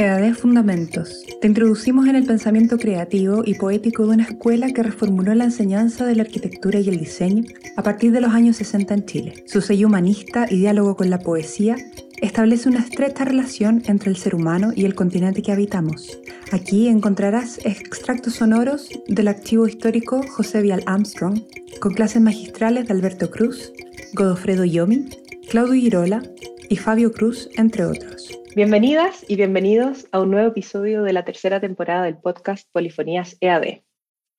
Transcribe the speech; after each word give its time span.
EAD 0.00 0.32
Fundamentos. 0.32 1.26
Te 1.42 1.46
introducimos 1.46 2.08
en 2.08 2.16
el 2.16 2.24
pensamiento 2.24 2.78
creativo 2.78 3.42
y 3.44 3.52
poético 3.52 4.06
de 4.06 4.14
una 4.14 4.22
escuela 4.22 4.72
que 4.72 4.82
reformuló 4.82 5.34
la 5.34 5.44
enseñanza 5.44 6.06
de 6.06 6.14
la 6.14 6.22
arquitectura 6.22 6.80
y 6.80 6.88
el 6.88 6.98
diseño 6.98 7.44
a 7.76 7.82
partir 7.82 8.10
de 8.10 8.22
los 8.22 8.32
años 8.32 8.56
60 8.56 8.94
en 8.94 9.04
Chile. 9.04 9.44
Su 9.46 9.60
sello 9.60 9.88
humanista 9.88 10.46
y 10.48 10.56
diálogo 10.56 10.96
con 10.96 11.10
la 11.10 11.18
poesía 11.18 11.76
establece 12.22 12.70
una 12.70 12.78
estrecha 12.78 13.26
relación 13.26 13.82
entre 13.88 14.08
el 14.08 14.16
ser 14.16 14.34
humano 14.34 14.72
y 14.74 14.86
el 14.86 14.94
continente 14.94 15.42
que 15.42 15.52
habitamos. 15.52 16.18
Aquí 16.50 16.88
encontrarás 16.88 17.58
extractos 17.66 18.36
sonoros 18.36 18.88
del 19.06 19.28
archivo 19.28 19.66
histórico 19.66 20.22
José 20.26 20.62
Vial 20.62 20.82
Armstrong, 20.86 21.42
con 21.78 21.92
clases 21.92 22.22
magistrales 22.22 22.86
de 22.86 22.94
Alberto 22.94 23.30
Cruz, 23.30 23.70
Godofredo 24.14 24.64
Yomi, 24.64 25.10
Claudio 25.50 25.74
Girola 25.74 26.22
y 26.70 26.76
Fabio 26.76 27.12
Cruz, 27.12 27.50
entre 27.58 27.84
otros. 27.84 28.39
Bienvenidas 28.56 29.24
y 29.28 29.36
bienvenidos 29.36 30.08
a 30.10 30.18
un 30.18 30.32
nuevo 30.32 30.48
episodio 30.48 31.04
de 31.04 31.12
la 31.12 31.24
tercera 31.24 31.60
temporada 31.60 32.02
del 32.02 32.18
podcast 32.18 32.68
Polifonías 32.72 33.36
EAD. 33.40 33.82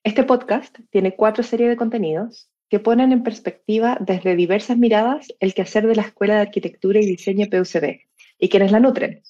Este 0.04 0.24
podcast 0.26 0.78
tiene 0.90 1.16
cuatro 1.16 1.44
series 1.44 1.70
de 1.70 1.78
contenidos 1.78 2.52
que 2.70 2.82
ponen 2.82 3.14
en 3.14 3.24
perspectiva 3.24 3.98
desde 4.02 4.36
diversas 4.36 4.78
miradas 4.78 5.34
el 5.40 5.54
quehacer 5.54 5.88
de 5.88 5.96
la 5.96 6.02
Escuela 6.02 6.36
de 6.36 6.42
Arquitectura 6.42 7.00
y 7.00 7.06
Diseño 7.06 7.48
PUCB 7.50 8.02
y 8.38 8.50
quienes 8.50 8.74
la 8.74 8.82
nutren, 8.82 9.24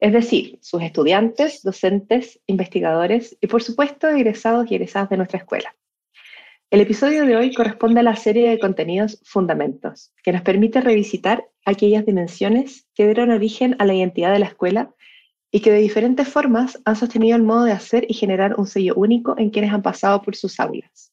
es 0.00 0.12
decir, 0.14 0.58
sus 0.62 0.82
estudiantes, 0.82 1.62
docentes, 1.62 2.40
investigadores 2.46 3.36
y 3.38 3.48
por 3.48 3.62
supuesto 3.62 4.08
egresados 4.08 4.70
y 4.70 4.76
egresadas 4.76 5.10
de 5.10 5.18
nuestra 5.18 5.40
escuela. 5.40 5.76
El 6.72 6.80
episodio 6.80 7.26
de 7.26 7.36
hoy 7.36 7.52
corresponde 7.52 8.00
a 8.00 8.02
la 8.02 8.16
serie 8.16 8.48
de 8.48 8.58
contenidos 8.58 9.20
Fundamentos, 9.24 10.10
que 10.22 10.32
nos 10.32 10.40
permite 10.40 10.80
revisitar 10.80 11.44
aquellas 11.66 12.06
dimensiones 12.06 12.88
que 12.94 13.04
dieron 13.04 13.30
origen 13.30 13.76
a 13.78 13.84
la 13.84 13.92
identidad 13.92 14.32
de 14.32 14.38
la 14.38 14.46
escuela 14.46 14.94
y 15.50 15.60
que 15.60 15.70
de 15.70 15.80
diferentes 15.80 16.26
formas 16.26 16.80
han 16.86 16.96
sostenido 16.96 17.36
el 17.36 17.42
modo 17.42 17.64
de 17.64 17.72
hacer 17.72 18.06
y 18.08 18.14
generar 18.14 18.58
un 18.58 18.66
sello 18.66 18.94
único 18.96 19.34
en 19.36 19.50
quienes 19.50 19.70
han 19.70 19.82
pasado 19.82 20.22
por 20.22 20.34
sus 20.34 20.58
aulas. 20.60 21.12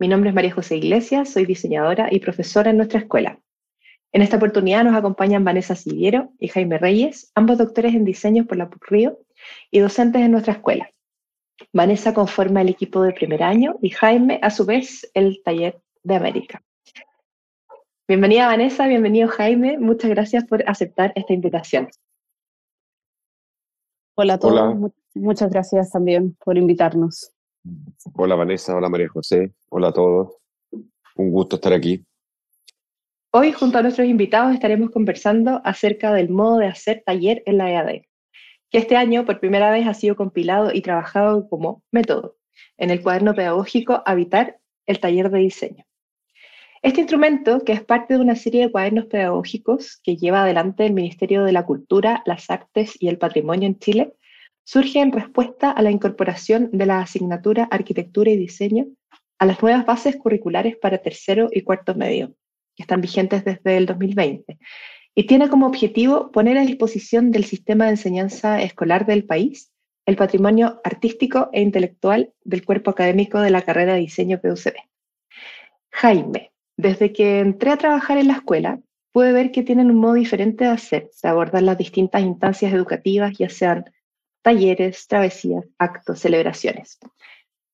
Mi 0.00 0.08
nombre 0.08 0.30
es 0.30 0.34
María 0.34 0.52
José 0.52 0.76
Iglesias, 0.76 1.32
soy 1.32 1.46
diseñadora 1.46 2.08
y 2.10 2.18
profesora 2.18 2.70
en 2.70 2.78
nuestra 2.78 2.98
escuela. 2.98 3.38
En 4.10 4.22
esta 4.22 4.38
oportunidad 4.38 4.82
nos 4.82 4.96
acompañan 4.96 5.44
Vanessa 5.44 5.76
Siviero 5.76 6.32
y 6.40 6.48
Jaime 6.48 6.78
Reyes, 6.78 7.30
ambos 7.36 7.58
doctores 7.58 7.94
en 7.94 8.04
diseño 8.04 8.44
por 8.46 8.56
la 8.56 8.68
PUC 8.68 9.16
y 9.70 9.78
docentes 9.78 10.20
en 10.20 10.32
nuestra 10.32 10.54
escuela. 10.54 10.90
Vanessa 11.72 12.12
conforma 12.12 12.60
el 12.60 12.68
equipo 12.68 13.02
de 13.02 13.12
primer 13.12 13.42
año 13.42 13.76
y 13.80 13.90
Jaime, 13.90 14.38
a 14.42 14.50
su 14.50 14.64
vez, 14.64 15.10
el 15.14 15.42
taller 15.42 15.80
de 16.02 16.16
América. 16.16 16.62
Bienvenida 18.08 18.46
Vanessa, 18.46 18.86
bienvenido 18.88 19.28
Jaime, 19.28 19.78
muchas 19.78 20.10
gracias 20.10 20.44
por 20.44 20.68
aceptar 20.68 21.12
esta 21.14 21.32
invitación. 21.32 21.88
Hola 24.14 24.34
a 24.34 24.38
todos, 24.38 24.92
muchas 25.14 25.50
gracias 25.50 25.90
también 25.90 26.36
por 26.44 26.58
invitarnos. 26.58 27.32
Hola 28.14 28.34
Vanessa, 28.34 28.76
hola 28.76 28.88
María 28.88 29.08
José, 29.08 29.54
hola 29.70 29.88
a 29.88 29.92
todos, 29.92 30.36
un 31.16 31.30
gusto 31.30 31.56
estar 31.56 31.72
aquí. 31.72 32.04
Hoy 33.30 33.52
junto 33.52 33.78
a 33.78 33.82
nuestros 33.82 34.06
invitados 34.06 34.52
estaremos 34.52 34.90
conversando 34.90 35.62
acerca 35.64 36.12
del 36.12 36.28
modo 36.28 36.58
de 36.58 36.66
hacer 36.66 37.02
taller 37.06 37.42
en 37.46 37.56
la 37.56 37.70
EAD 37.70 38.02
que 38.72 38.78
este 38.78 38.96
año 38.96 39.26
por 39.26 39.38
primera 39.38 39.70
vez 39.70 39.86
ha 39.86 39.92
sido 39.92 40.16
compilado 40.16 40.72
y 40.72 40.80
trabajado 40.80 41.46
como 41.48 41.84
método 41.92 42.36
en 42.78 42.90
el 42.90 43.02
cuaderno 43.02 43.34
pedagógico 43.34 44.02
Habitar, 44.06 44.58
el 44.86 44.98
taller 44.98 45.30
de 45.30 45.40
diseño. 45.40 45.84
Este 46.80 47.00
instrumento, 47.00 47.60
que 47.60 47.72
es 47.72 47.84
parte 47.84 48.14
de 48.14 48.20
una 48.20 48.34
serie 48.34 48.62
de 48.62 48.72
cuadernos 48.72 49.06
pedagógicos 49.06 50.00
que 50.02 50.16
lleva 50.16 50.42
adelante 50.42 50.86
el 50.86 50.94
Ministerio 50.94 51.44
de 51.44 51.52
la 51.52 51.64
Cultura, 51.64 52.22
las 52.26 52.50
Artes 52.50 52.96
y 52.98 53.08
el 53.08 53.18
Patrimonio 53.18 53.68
en 53.68 53.78
Chile, 53.78 54.14
surge 54.64 55.00
en 55.00 55.12
respuesta 55.12 55.70
a 55.70 55.82
la 55.82 55.90
incorporación 55.90 56.70
de 56.72 56.86
la 56.86 57.00
asignatura 57.00 57.68
Arquitectura 57.70 58.30
y 58.30 58.36
Diseño 58.36 58.86
a 59.38 59.46
las 59.46 59.62
nuevas 59.62 59.84
bases 59.84 60.16
curriculares 60.16 60.76
para 60.76 60.98
tercero 60.98 61.48
y 61.52 61.60
cuarto 61.60 61.94
medio, 61.94 62.34
que 62.74 62.84
están 62.84 63.00
vigentes 63.00 63.44
desde 63.44 63.76
el 63.76 63.86
2020, 63.86 64.58
y 65.14 65.26
tiene 65.26 65.48
como 65.48 65.66
objetivo 65.66 66.30
poner 66.30 66.58
a 66.58 66.64
disposición 66.64 67.30
del 67.30 67.44
sistema 67.44 67.84
de 67.84 67.92
enseñanza 67.92 68.62
escolar 68.62 69.06
del 69.06 69.24
país 69.24 69.72
el 70.06 70.16
patrimonio 70.16 70.80
artístico 70.84 71.48
e 71.52 71.60
intelectual 71.60 72.32
del 72.44 72.64
cuerpo 72.64 72.90
académico 72.90 73.40
de 73.40 73.50
la 73.50 73.62
carrera 73.62 73.94
de 73.94 74.00
diseño 74.00 74.40
PUCB. 74.40 74.74
Jaime, 75.92 76.52
desde 76.76 77.12
que 77.12 77.38
entré 77.40 77.70
a 77.70 77.76
trabajar 77.76 78.18
en 78.18 78.28
la 78.28 78.34
escuela, 78.34 78.80
pude 79.12 79.32
ver 79.32 79.52
que 79.52 79.62
tienen 79.62 79.90
un 79.90 79.98
modo 79.98 80.14
diferente 80.14 80.64
de 80.64 80.70
hacer, 80.70 81.10
de 81.22 81.28
abordar 81.28 81.62
las 81.62 81.78
distintas 81.78 82.22
instancias 82.22 82.72
educativas, 82.72 83.36
ya 83.38 83.48
sean 83.48 83.84
talleres, 84.42 85.06
travesías, 85.06 85.64
actos, 85.78 86.18
celebraciones. 86.18 86.98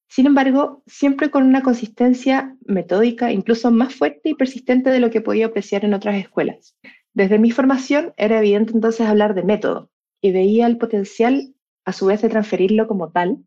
Sin 0.08 0.26
embargo, 0.26 0.82
siempre 0.86 1.30
con 1.30 1.44
una 1.44 1.62
consistencia 1.62 2.56
metódica 2.66 3.30
incluso 3.30 3.70
más 3.70 3.94
fuerte 3.94 4.30
y 4.30 4.34
persistente 4.34 4.90
de 4.90 5.00
lo 5.00 5.10
que 5.10 5.20
podía 5.20 5.46
apreciar 5.46 5.84
en 5.84 5.94
otras 5.94 6.16
escuelas, 6.16 6.76
desde 7.18 7.40
mi 7.40 7.50
formación 7.50 8.14
era 8.16 8.38
evidente 8.38 8.72
entonces 8.72 9.04
hablar 9.04 9.34
de 9.34 9.42
método 9.42 9.90
y 10.20 10.30
veía 10.30 10.68
el 10.68 10.78
potencial 10.78 11.52
a 11.84 11.92
su 11.92 12.06
vez 12.06 12.22
de 12.22 12.28
transferirlo 12.28 12.86
como 12.86 13.10
tal 13.10 13.38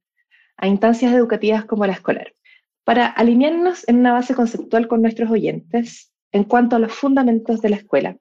a 0.58 0.68
instancias 0.68 1.14
educativas 1.14 1.64
como 1.64 1.86
la 1.86 1.94
escolar, 1.94 2.36
para 2.84 3.06
alinearnos 3.06 3.88
en 3.88 4.00
una 4.00 4.12
base 4.12 4.36
conceptual 4.36 4.90
con 4.90 5.02
nuestros 5.02 5.32
oyentes 5.32 6.12
en 6.34 6.44
cuanto 6.44 6.76
a 6.76 6.80
los 6.80 6.92
fundamentos 6.92 7.62
de 7.62 7.70
la 7.70 7.78
escuela. 7.78 8.18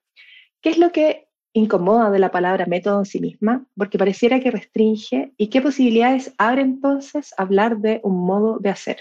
¿Qué 0.60 0.70
es 0.70 0.78
lo 0.78 0.92
que 0.92 1.26
incomoda 1.52 2.12
de 2.12 2.20
la 2.20 2.30
palabra 2.30 2.66
método 2.66 3.00
en 3.00 3.06
sí 3.06 3.18
misma? 3.18 3.66
Porque 3.76 3.98
pareciera 3.98 4.38
que 4.38 4.52
restringe 4.52 5.32
y 5.36 5.48
qué 5.48 5.60
posibilidades 5.60 6.32
abre 6.38 6.62
entonces 6.62 7.34
hablar 7.36 7.78
de 7.78 8.00
un 8.04 8.24
modo 8.24 8.60
de 8.60 8.68
hacer. 8.68 8.98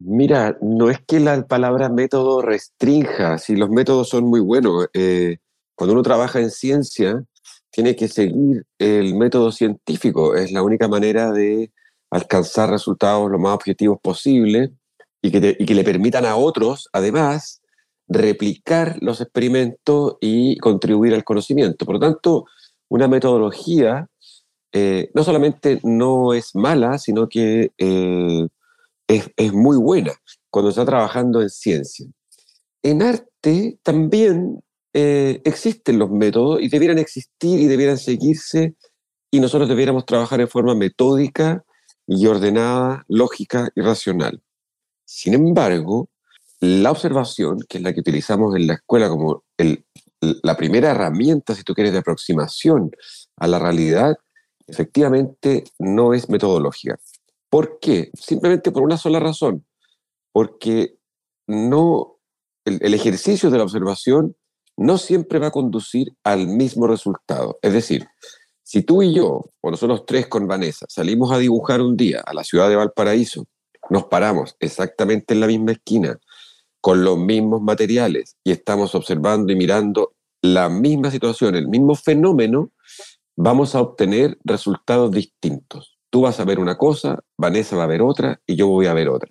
Mira, 0.00 0.58
no 0.60 0.90
es 0.90 0.98
que 1.06 1.20
la 1.20 1.46
palabra 1.46 1.88
método 1.88 2.42
restrinja, 2.42 3.38
si 3.38 3.54
los 3.54 3.70
métodos 3.70 4.08
son 4.08 4.24
muy 4.24 4.40
buenos. 4.40 4.88
Eh, 4.92 5.38
cuando 5.74 5.92
uno 5.94 6.02
trabaja 6.02 6.40
en 6.40 6.50
ciencia, 6.50 7.24
tiene 7.70 7.96
que 7.96 8.08
seguir 8.08 8.64
el 8.78 9.14
método 9.14 9.50
científico. 9.50 10.36
Es 10.36 10.52
la 10.52 10.62
única 10.62 10.88
manera 10.88 11.32
de 11.32 11.72
alcanzar 12.10 12.70
resultados 12.70 13.30
lo 13.30 13.38
más 13.38 13.54
objetivos 13.54 13.98
posible 14.00 14.72
y 15.20 15.30
que, 15.32 15.56
y 15.58 15.66
que 15.66 15.74
le 15.74 15.82
permitan 15.82 16.24
a 16.24 16.36
otros, 16.36 16.88
además, 16.92 17.62
replicar 18.06 18.98
los 19.00 19.20
experimentos 19.20 20.16
y 20.20 20.56
contribuir 20.58 21.14
al 21.14 21.24
conocimiento. 21.24 21.84
Por 21.84 21.96
lo 21.96 22.00
tanto, 22.00 22.44
una 22.88 23.08
metodología 23.08 24.08
eh, 24.72 25.10
no 25.14 25.24
solamente 25.24 25.80
no 25.82 26.34
es 26.34 26.54
mala, 26.54 26.98
sino 26.98 27.28
que 27.28 27.72
eh, 27.78 28.48
es, 29.08 29.30
es, 29.36 29.52
muy 29.52 29.76
buena 29.76 30.12
cuando 30.50 30.70
está 30.70 30.84
trabajando 30.84 31.40
en 31.42 31.50
ciencia. 31.50 32.06
En 32.82 33.02
arte 33.02 33.78
también 33.82 34.62
eh, 34.96 35.42
existen 35.44 35.98
los 35.98 36.08
métodos 36.08 36.62
y 36.62 36.68
debieran 36.68 36.98
existir 36.98 37.58
y 37.58 37.66
debieran 37.66 37.98
seguirse 37.98 38.76
y 39.28 39.40
nosotros 39.40 39.68
debiéramos 39.68 40.06
trabajar 40.06 40.40
en 40.40 40.48
forma 40.48 40.76
metódica 40.76 41.64
y 42.06 42.26
ordenada, 42.26 43.04
lógica 43.08 43.70
y 43.74 43.80
racional. 43.80 44.40
Sin 45.04 45.34
embargo, 45.34 46.08
la 46.60 46.92
observación, 46.92 47.58
que 47.68 47.78
es 47.78 47.82
la 47.82 47.92
que 47.92 48.00
utilizamos 48.00 48.54
en 48.54 48.68
la 48.68 48.74
escuela 48.74 49.08
como 49.08 49.42
la 50.20 50.56
primera 50.56 50.92
herramienta, 50.92 51.56
si 51.56 51.64
tú 51.64 51.74
quieres, 51.74 51.92
de 51.92 51.98
aproximación 51.98 52.92
a 53.36 53.48
la 53.48 53.58
realidad, 53.58 54.16
efectivamente 54.68 55.64
no 55.80 56.14
es 56.14 56.28
metodológica. 56.28 57.00
¿Por 57.50 57.80
qué? 57.80 58.12
Simplemente 58.14 58.70
por 58.70 58.84
una 58.84 58.96
sola 58.96 59.18
razón, 59.18 59.66
porque 60.30 60.98
no, 61.48 62.20
el 62.64 62.94
ejercicio 62.94 63.50
de 63.50 63.58
la 63.58 63.64
observación 63.64 64.36
no 64.76 64.98
siempre 64.98 65.38
va 65.38 65.48
a 65.48 65.52
conducir 65.52 66.12
al 66.24 66.46
mismo 66.46 66.86
resultado. 66.86 67.58
Es 67.62 67.72
decir, 67.72 68.06
si 68.62 68.82
tú 68.82 69.02
y 69.02 69.14
yo, 69.14 69.44
o 69.60 69.70
nosotros 69.70 70.04
tres 70.06 70.26
con 70.26 70.46
Vanessa, 70.46 70.86
salimos 70.88 71.30
a 71.32 71.38
dibujar 71.38 71.80
un 71.80 71.96
día 71.96 72.22
a 72.24 72.34
la 72.34 72.44
ciudad 72.44 72.68
de 72.68 72.76
Valparaíso, 72.76 73.46
nos 73.90 74.04
paramos 74.04 74.56
exactamente 74.58 75.34
en 75.34 75.40
la 75.40 75.46
misma 75.46 75.72
esquina, 75.72 76.18
con 76.80 77.04
los 77.04 77.18
mismos 77.18 77.62
materiales, 77.62 78.36
y 78.42 78.50
estamos 78.50 78.94
observando 78.94 79.52
y 79.52 79.56
mirando 79.56 80.14
la 80.42 80.68
misma 80.68 81.10
situación, 81.10 81.54
el 81.54 81.68
mismo 81.68 81.94
fenómeno, 81.94 82.72
vamos 83.36 83.74
a 83.74 83.80
obtener 83.80 84.38
resultados 84.44 85.10
distintos. 85.10 85.98
Tú 86.10 86.22
vas 86.22 86.40
a 86.40 86.44
ver 86.44 86.58
una 86.58 86.76
cosa, 86.76 87.20
Vanessa 87.36 87.76
va 87.76 87.84
a 87.84 87.88
ver 87.88 88.02
otra, 88.02 88.40
y 88.46 88.56
yo 88.56 88.68
voy 88.68 88.86
a 88.86 88.94
ver 88.94 89.08
otra. 89.08 89.30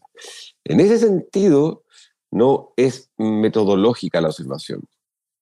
En 0.63 0.79
ese 0.79 0.97
sentido, 0.97 1.83
no 2.31 2.73
es 2.77 3.11
metodológica 3.17 4.21
la 4.21 4.29
observación 4.29 4.81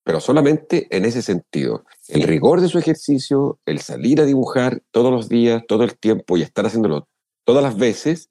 pero 0.03 0.19
solamente 0.19 0.88
en 0.89 1.06
ese 1.06 1.21
sentido. 1.21 1.86
El 2.07 2.24
rigor 2.24 2.62
de 2.62 2.68
su 2.68 2.77
ejercicio, 2.80 3.59
el 3.65 3.80
salir 3.80 4.21
a 4.21 4.25
dibujar 4.25 4.81
todos 4.92 5.12
los 5.12 5.30
días, 5.30 5.63
todo 5.68 5.83
el 5.83 5.98
tiempo 5.98 6.38
y 6.38 6.42
estar 6.42 6.65
haciéndolo 6.65 7.07
todas 7.44 7.63
las 7.63 7.77
veces, 7.77 8.30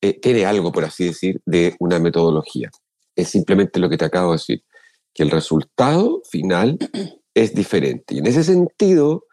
eh, 0.00 0.18
tiene 0.18 0.46
algo, 0.46 0.72
por 0.72 0.84
así 0.84 1.06
decir, 1.06 1.40
de 1.44 1.74
una 1.80 1.98
metodología. 1.98 2.70
Es 3.16 3.28
simplemente 3.28 3.80
lo 3.80 3.88
que 3.88 3.96
te 3.96 4.04
acabo 4.04 4.32
de 4.32 4.36
decir, 4.36 4.62
que 5.14 5.22
el 5.22 5.30
resultado 5.30 6.22
final 6.30 6.78
es 7.34 7.54
diferente. 7.54 8.14
Y 8.14 8.18
en 8.18 8.26
ese 8.26 8.44
sentido 8.44 9.24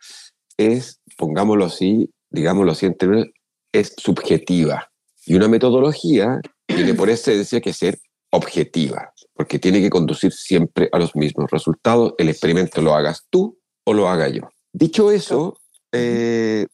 es 0.58 1.02
pongámoslo 1.18 1.66
así, 1.66 2.10
digámoslo 2.30 2.72
así 2.72 2.86
en 2.86 2.96
términos, 2.96 3.28
es 3.72 3.94
subjetiva. 3.98 4.92
Y 5.26 5.36
una 5.36 5.48
metodología 5.48 6.40
tiene 6.66 6.94
por 6.94 7.10
esencia 7.10 7.62
que 7.62 7.74
ser 7.74 8.00
objetiva, 8.32 9.14
porque 9.36 9.60
tiene 9.60 9.82
que 9.82 9.90
conducir 9.90 10.32
siempre 10.32 10.90
a 10.92 10.98
los 10.98 11.16
mismos 11.16 11.52
resultados, 11.52 12.14
el 12.18 12.30
experimento 12.30 12.82
lo 12.82 12.96
hagas 12.96 13.26
tú 13.30 13.60
o 13.84 13.94
lo 13.94 14.08
haga 14.08 14.30
yo. 14.30 14.50
Dicho 14.72 15.12
eso, 15.12 15.60
eh, 15.92 16.66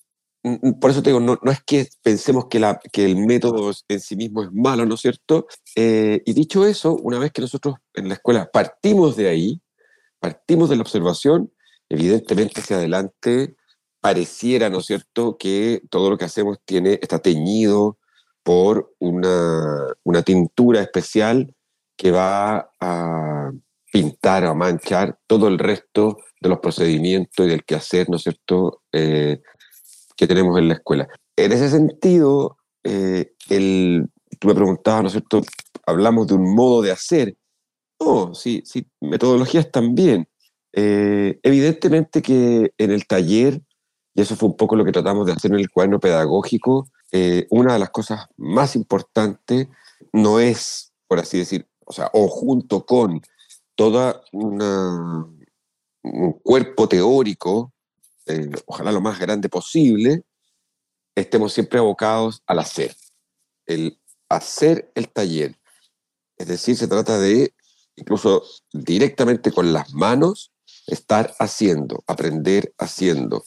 por 0.80 0.92
eso 0.92 1.02
te 1.02 1.10
digo, 1.10 1.20
no, 1.20 1.40
no 1.42 1.52
es 1.52 1.62
que 1.64 1.88
pensemos 2.04 2.46
que, 2.50 2.60
la, 2.60 2.80
que, 2.92 3.06
el 3.06 3.18
método 3.18 3.72
en 3.88 4.00
sí 4.00 4.16
mismo 4.16 4.44
es 4.44 4.52
malo, 4.52 4.86
¿no 4.86 4.96
es 4.96 5.02
cierto? 5.02 5.48
Eh, 5.76 6.22
y 6.26 6.34
dicho 6.34 6.66
eso, 6.66 6.96
una 6.96 7.20
vez 7.20 7.32
que 7.32 7.42
nosotros 7.42 7.76
en 7.96 8.08
la 8.08 8.16
escuela 8.16 8.50
partimos 8.52 9.16
de 9.16 9.28
ahí, 9.28 9.62
partimos 10.20 10.70
de 10.70 10.76
la 10.76 10.84
observación, 10.84 11.52
evidentemente 11.90 12.62
hacia 12.62 12.78
adelante 12.78 13.56
pareciera, 14.00 14.70
¿no 14.70 14.80
es 14.80 14.86
cierto?, 14.86 15.38
que 15.38 15.82
todo 15.90 16.10
lo 16.10 16.18
que 16.18 16.26
hacemos 16.26 16.58
tiene, 16.66 17.00
está 17.02 17.20
teñido 17.20 18.00
por 18.44 18.94
una, 19.00 19.94
una 20.04 20.24
tintura 20.24 20.82
especial 20.82 21.56
que 22.02 22.10
va 22.10 22.72
a 22.80 23.52
pintar, 23.92 24.46
a 24.46 24.56
manchar 24.56 25.20
todo 25.28 25.48
el 25.48 25.60
resto 25.60 26.18
de 26.42 26.50
los 26.50 26.58
procedimientos 26.58 27.46
y 27.46 27.50
del 27.50 27.64
quehacer, 27.64 28.10
¿no 28.10 28.16
es 28.16 28.24
cierto?, 28.24 28.82
eh, 28.92 29.40
que 30.18 30.26
tenemos 30.26 30.58
en 30.58 30.70
la 30.70 30.74
escuela. 30.74 31.08
En 31.36 31.52
ese 31.52 31.70
sentido, 31.70 32.58
eh, 32.84 33.36
tú 33.48 34.48
me 34.48 34.56
preguntabas, 34.56 35.04
¿no 35.04 35.08
es 35.10 35.12
cierto?, 35.12 35.44
hablamos 35.86 36.26
de 36.26 36.34
un 36.34 36.56
modo 36.56 36.82
de 36.82 36.92
hacer. 36.92 37.38
No, 38.00 38.34
sí, 38.34 38.64
sí, 38.66 38.88
metodologías 39.00 39.70
también. 39.70 40.28
Eh, 40.74 41.40
evidentemente 41.44 42.24
que 42.24 42.74
en 42.80 42.90
el 42.90 43.06
taller, 43.06 43.62
y 44.16 44.22
eso 44.22 44.36
fue 44.36 44.50
un 44.50 44.58
poco 44.58 44.76
lo 44.76 44.86
que 44.86 44.92
tratamos 44.92 45.28
de 45.28 45.34
hacer 45.34 45.52
en 45.52 45.60
el 45.60 45.70
cuaderno 45.70 46.00
pedagógico, 46.00 46.90
una 47.52 47.74
de 47.74 47.80
las 47.80 47.92
cosas 47.92 48.26
más 48.38 48.76
importantes 48.76 49.68
no 50.14 50.40
es, 50.40 50.94
por 51.08 51.20
así 51.20 51.38
decir, 51.38 51.68
o 51.86 51.94
sea, 51.94 52.10
o 52.14 52.28
junto 52.28 52.86
con 52.86 53.22
toda 53.76 54.24
una 54.32 55.26
un 56.04 56.34
cuerpo 56.34 56.88
teórico, 56.88 57.74
eh, 58.26 58.50
ojalá 58.66 58.92
lo 58.92 59.02
más 59.02 59.20
grande 59.20 59.50
posible, 59.50 60.24
estemos 61.16 61.54
siempre 61.54 61.80
abocados 61.80 62.42
al 62.48 62.60
hacer. 62.60 62.96
El 63.66 64.00
hacer 64.30 64.92
el 64.96 65.10
taller. 65.10 65.58
Es 66.38 66.48
decir, 66.48 66.76
se 66.76 66.88
trata 66.88 67.20
de, 67.20 67.54
incluso 67.96 68.44
directamente 68.72 69.52
con 69.52 69.74
las 69.74 69.94
manos, 69.94 70.52
estar 70.88 71.36
haciendo, 71.40 72.04
aprender 72.08 72.74
haciendo. 72.78 73.44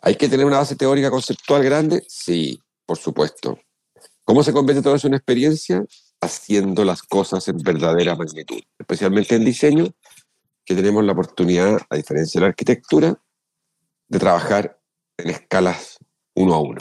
¿Hay 0.00 0.16
que 0.16 0.28
tener 0.28 0.46
una 0.46 0.58
base 0.58 0.76
teórica 0.76 1.10
conceptual 1.10 1.62
grande? 1.64 2.04
Sí, 2.08 2.60
por 2.86 2.98
supuesto. 2.98 3.58
¿Cómo 4.24 4.42
se 4.44 4.52
convierte 4.52 4.82
todo 4.82 4.94
eso 4.94 5.08
en 5.08 5.14
experiencia? 5.14 5.84
Haciendo 6.22 6.84
las 6.84 7.02
cosas 7.02 7.48
en 7.48 7.58
verdadera 7.58 8.14
magnitud, 8.14 8.60
especialmente 8.78 9.34
en 9.34 9.44
diseño, 9.44 9.86
que 10.64 10.74
tenemos 10.74 11.04
la 11.04 11.12
oportunidad, 11.12 11.78
a 11.90 11.96
diferencia 11.96 12.38
de 12.38 12.42
la 12.42 12.48
arquitectura, 12.50 13.18
de 14.08 14.18
trabajar 14.18 14.78
en 15.18 15.30
escalas 15.30 15.98
uno 16.34 16.54
a 16.54 16.60
uno. 16.60 16.80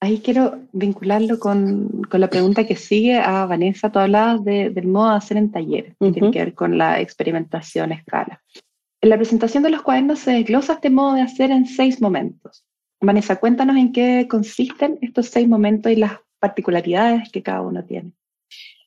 Ahí 0.00 0.20
quiero 0.20 0.60
vincularlo 0.72 1.38
con, 1.38 2.02
con 2.10 2.20
la 2.20 2.28
pregunta 2.28 2.66
que 2.66 2.76
sigue 2.76 3.18
a 3.18 3.46
Vanessa. 3.46 3.90
Tú 3.90 3.98
hablabas 3.98 4.44
del 4.44 4.86
modo 4.86 5.10
de 5.10 5.16
hacer 5.16 5.36
en 5.36 5.50
taller, 5.50 5.96
que 5.98 6.12
tiene 6.12 6.30
que 6.30 6.38
ver 6.38 6.54
con 6.54 6.78
la 6.78 7.00
experimentación 7.00 7.92
a 7.92 7.96
escala. 7.96 8.42
En 9.00 9.10
la 9.10 9.16
presentación 9.16 9.62
de 9.62 9.70
los 9.70 9.82
cuadernos 9.82 10.20
se 10.20 10.32
desglosa 10.32 10.74
este 10.74 10.90
modo 10.90 11.14
de 11.14 11.22
hacer 11.22 11.50
en 11.50 11.66
seis 11.66 12.00
momentos. 12.00 12.64
Vanessa, 13.00 13.36
cuéntanos 13.36 13.76
en 13.76 13.92
qué 13.92 14.26
consisten 14.28 14.98
estos 15.00 15.26
seis 15.26 15.48
momentos 15.48 15.92
y 15.92 15.96
las 15.96 16.20
particularidades 16.38 17.30
que 17.30 17.42
cada 17.42 17.62
uno 17.62 17.84
tiene. 17.84 18.12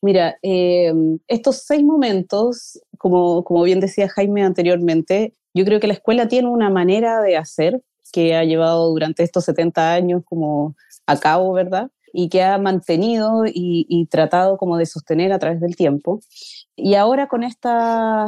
Mira, 0.01 0.37
eh, 0.41 0.93
estos 1.27 1.63
seis 1.65 1.83
momentos, 1.83 2.79
como, 2.97 3.43
como 3.43 3.63
bien 3.63 3.79
decía 3.79 4.07
Jaime 4.09 4.43
anteriormente, 4.43 5.33
yo 5.53 5.65
creo 5.65 5.79
que 5.79 5.87
la 5.87 5.93
escuela 5.93 6.27
tiene 6.27 6.47
una 6.47 6.69
manera 6.69 7.21
de 7.21 7.35
hacer 7.35 7.81
que 8.11 8.35
ha 8.35 8.43
llevado 8.43 8.89
durante 8.89 9.23
estos 9.23 9.45
70 9.45 9.93
años 9.93 10.23
como 10.25 10.75
a 11.05 11.19
cabo, 11.19 11.53
¿verdad? 11.53 11.91
Y 12.13 12.29
que 12.29 12.43
ha 12.43 12.57
mantenido 12.57 13.43
y, 13.45 14.07
tratado 14.09 14.57
como 14.57 14.77
de 14.77 14.85
sostener 14.85 15.31
a 15.31 15.39
través 15.39 15.59
del 15.59 15.75
tiempo. 15.75 16.21
Y 16.75 16.95
ahora 16.95 17.27
con 17.27 17.43
esta, 17.43 18.25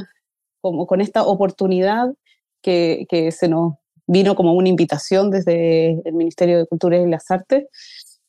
como 0.62 0.86
con 0.88 1.02
esta 1.02 1.24
oportunidad 1.24 2.14
que, 2.62 3.06
que 3.10 3.32
se 3.32 3.48
nos 3.48 3.74
vino 4.08 4.36
como 4.36 4.54
una 4.54 4.70
invitación 4.70 5.32
desde 5.32 6.02
el 6.08 6.14
Ministerio 6.14 6.58
de 6.58 6.68
Cultura 6.68 6.98
y 6.98 7.08
las 7.08 7.32
Artes, 7.32 7.66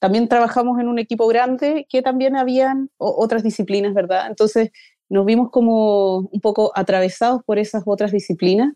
también 0.03 0.27
trabajamos 0.27 0.81
en 0.81 0.89
un 0.89 0.99
equipo 0.99 1.29
grande 1.29 1.87
que 1.89 2.03
también 2.03 2.35
habían 2.35 2.91
otras 2.99 3.45
disciplinas, 3.45 3.95
¿verdad? 3.95 4.27
Entonces 4.27 4.73
nos 5.09 5.25
vimos 5.25 5.51
como 5.53 6.29
un 6.33 6.41
poco 6.41 6.73
atravesados 6.75 7.43
por 7.47 7.61
esas 7.61 7.85
otras 7.87 8.11
disciplinas 8.11 8.73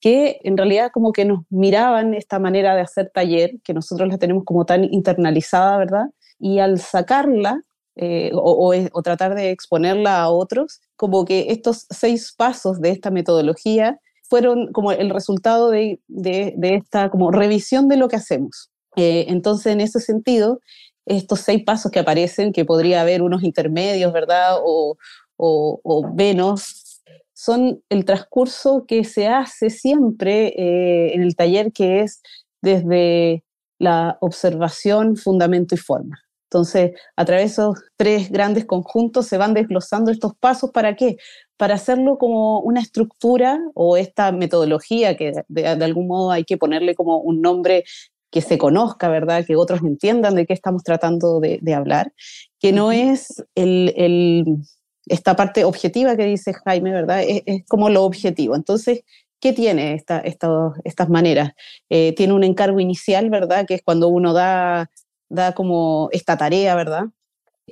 que 0.00 0.40
en 0.42 0.56
realidad 0.56 0.90
como 0.90 1.12
que 1.12 1.26
nos 1.26 1.40
miraban 1.50 2.14
esta 2.14 2.38
manera 2.38 2.74
de 2.74 2.80
hacer 2.80 3.10
taller, 3.12 3.60
que 3.62 3.74
nosotros 3.74 4.08
la 4.08 4.16
tenemos 4.16 4.42
como 4.46 4.64
tan 4.64 4.84
internalizada, 4.84 5.76
¿verdad? 5.76 6.06
Y 6.38 6.60
al 6.60 6.80
sacarla 6.80 7.60
eh, 7.96 8.30
o, 8.32 9.02
tratar 9.02 9.34
de 9.34 9.50
exponerla 9.50 10.22
a 10.22 10.30
otros, 10.30 10.80
como 10.96 11.26
que 11.26 11.48
estos 11.50 11.84
seis 11.90 12.32
pasos 12.34 12.80
de 12.80 12.88
esta 12.88 13.10
metodología 13.10 14.00
fueron 14.30 14.72
como 14.72 14.92
el 14.92 15.10
resultado 15.10 15.68
de, 15.68 16.00
de, 16.08 16.54
de 16.56 16.76
esta 16.76 17.10
como 17.10 17.30
revisión 17.30 17.86
de 17.86 17.98
lo 17.98 18.08
que 18.08 18.16
hacemos. 18.16 18.70
Eh, 19.00 19.24
entonces, 19.28 19.72
en 19.72 19.80
ese 19.80 19.98
sentido, 19.98 20.60
estos 21.06 21.40
seis 21.40 21.64
pasos 21.64 21.90
que 21.90 22.00
aparecen, 22.00 22.52
que 22.52 22.66
podría 22.66 23.00
haber 23.00 23.22
unos 23.22 23.42
intermedios, 23.42 24.12
¿verdad? 24.12 24.58
O, 24.62 24.98
o, 25.36 26.06
menos, 26.14 27.02
son 27.32 27.82
el 27.88 28.04
transcurso 28.04 28.84
que 28.86 29.04
se 29.04 29.26
hace 29.26 29.70
siempre 29.70 30.48
eh, 30.48 31.14
en 31.14 31.22
el 31.22 31.34
taller, 31.34 31.72
que 31.72 32.02
es 32.02 32.20
desde 32.60 33.42
la 33.78 34.18
observación, 34.20 35.16
fundamento 35.16 35.74
y 35.74 35.78
forma. 35.78 36.18
Entonces, 36.50 36.92
a 37.16 37.24
través 37.24 37.44
de 37.44 37.52
esos 37.52 37.78
tres 37.96 38.30
grandes 38.30 38.66
conjuntos 38.66 39.28
se 39.28 39.38
van 39.38 39.54
desglosando 39.54 40.10
estos 40.10 40.34
pasos. 40.34 40.72
¿Para 40.72 40.94
qué? 40.96 41.16
Para 41.56 41.74
hacerlo 41.76 42.18
como 42.18 42.60
una 42.60 42.80
estructura 42.80 43.58
o 43.74 43.96
esta 43.96 44.32
metodología 44.32 45.16
que 45.16 45.32
de, 45.48 45.66
algún 45.66 46.08
modo 46.08 46.32
hay 46.32 46.44
que 46.44 46.58
ponerle 46.58 46.94
como 46.94 47.18
un 47.18 47.40
nombre 47.40 47.84
que 48.30 48.40
se 48.40 48.58
conozca, 48.58 49.08
¿verdad? 49.08 49.44
Que 49.44 49.56
otros 49.56 49.80
entiendan 49.82 50.34
de 50.34 50.46
qué 50.46 50.52
estamos 50.52 50.82
tratando 50.82 51.40
de, 51.40 51.74
hablar, 51.74 52.12
que 52.58 52.72
no 52.72 52.92
es 52.92 53.44
el, 53.54 54.62
esta 55.06 55.36
parte 55.36 55.64
objetiva 55.64 56.16
que 56.16 56.24
dice 56.26 56.52
Jaime, 56.64 56.92
¿verdad? 56.92 57.22
Es, 57.26 57.64
como 57.66 57.88
lo 57.90 58.04
objetivo. 58.04 58.54
Entonces, 58.54 59.02
¿qué 59.40 59.52
tiene 59.52 59.94
esta, 59.94 60.20
estas 60.20 61.08
maneras? 61.08 61.52
Eh, 61.88 62.14
tiene 62.16 62.32
un 62.32 62.44
encargo 62.44 62.78
inicial, 62.80 63.30
¿verdad? 63.30 63.66
Que 63.66 63.74
es 63.74 63.82
cuando 63.82 64.08
uno 64.08 64.32
da, 64.32 64.90
da 65.28 65.52
como 65.52 66.08
esta 66.12 66.36
tarea, 66.36 66.74
¿verdad? 66.74 67.04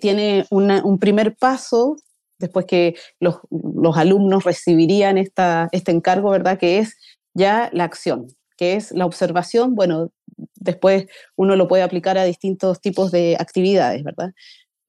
Tiene 0.01 0.47
un 0.51 0.99
primer 0.99 1.37
paso 1.37 1.97
después 2.39 2.67
que 2.67 2.95
los, 3.21 3.41
los 3.51 3.97
alumnos 3.97 4.45
recibirían 4.45 5.19
esta, 5.19 5.69
este 5.73 5.93
encargo, 5.93 6.31
¿verdad? 6.31 6.59
Que 6.59 6.79
es 6.79 6.97
ya 7.35 7.69
la 7.73 7.85
acción, 7.85 8.29
que 8.57 8.75
es 8.75 8.93
la 8.93 9.07
observación, 9.07 9.75
bueno, 9.75 10.11
después 10.55 11.07
uno 11.37 11.57
lo 11.57 11.69
puede 11.69 11.83
aplicar 11.83 12.19
a 12.19 12.25
distintos 12.25 12.81
tipos 12.81 13.11
de 13.11 13.37
actividades, 13.39 14.03
¿verdad? 14.05 14.33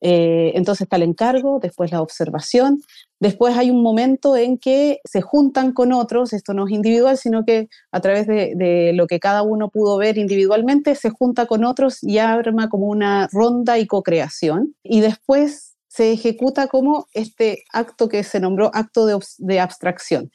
Eh, 0.01 0.53
entonces 0.55 0.83
está 0.83 0.95
el 0.95 1.03
encargo, 1.03 1.59
después 1.61 1.91
la 1.91 2.01
observación, 2.01 2.81
después 3.19 3.57
hay 3.57 3.69
un 3.69 3.83
momento 3.83 4.37
en 4.37 4.57
que 4.57 4.99
se 5.03 5.21
juntan 5.21 5.73
con 5.73 5.91
otros, 5.91 6.31
esto 6.31 6.53
no 6.53 6.67
es 6.67 6.71
individual, 6.71 7.17
sino 7.17 7.43
que 7.43 7.67
a 7.91 7.99
través 7.99 8.25
de, 8.25 8.91
lo 8.93 9.07
que 9.07 9.19
cada 9.19 9.41
uno 9.41 9.69
pudo 9.69 9.97
ver 9.97 10.17
individualmente, 10.17 10.95
se 10.95 11.09
junta 11.09 11.47
con 11.47 11.65
otros 11.65 12.01
y 12.01 12.17
arma 12.17 12.69
como 12.69 12.87
una 12.87 13.27
ronda 13.31 13.77
y 13.77 13.87
co-creación, 13.87 14.73
y 14.83 15.01
después 15.01 15.75
se 15.89 16.13
ejecuta 16.13 16.67
como 16.67 17.07
este 17.13 17.63
acto 17.73 18.07
que 18.07 18.23
se 18.23 18.39
nombró 18.39 18.71
acto 18.73 19.05
de, 19.05 19.19
de 19.39 19.59
abstracción, 19.59 20.31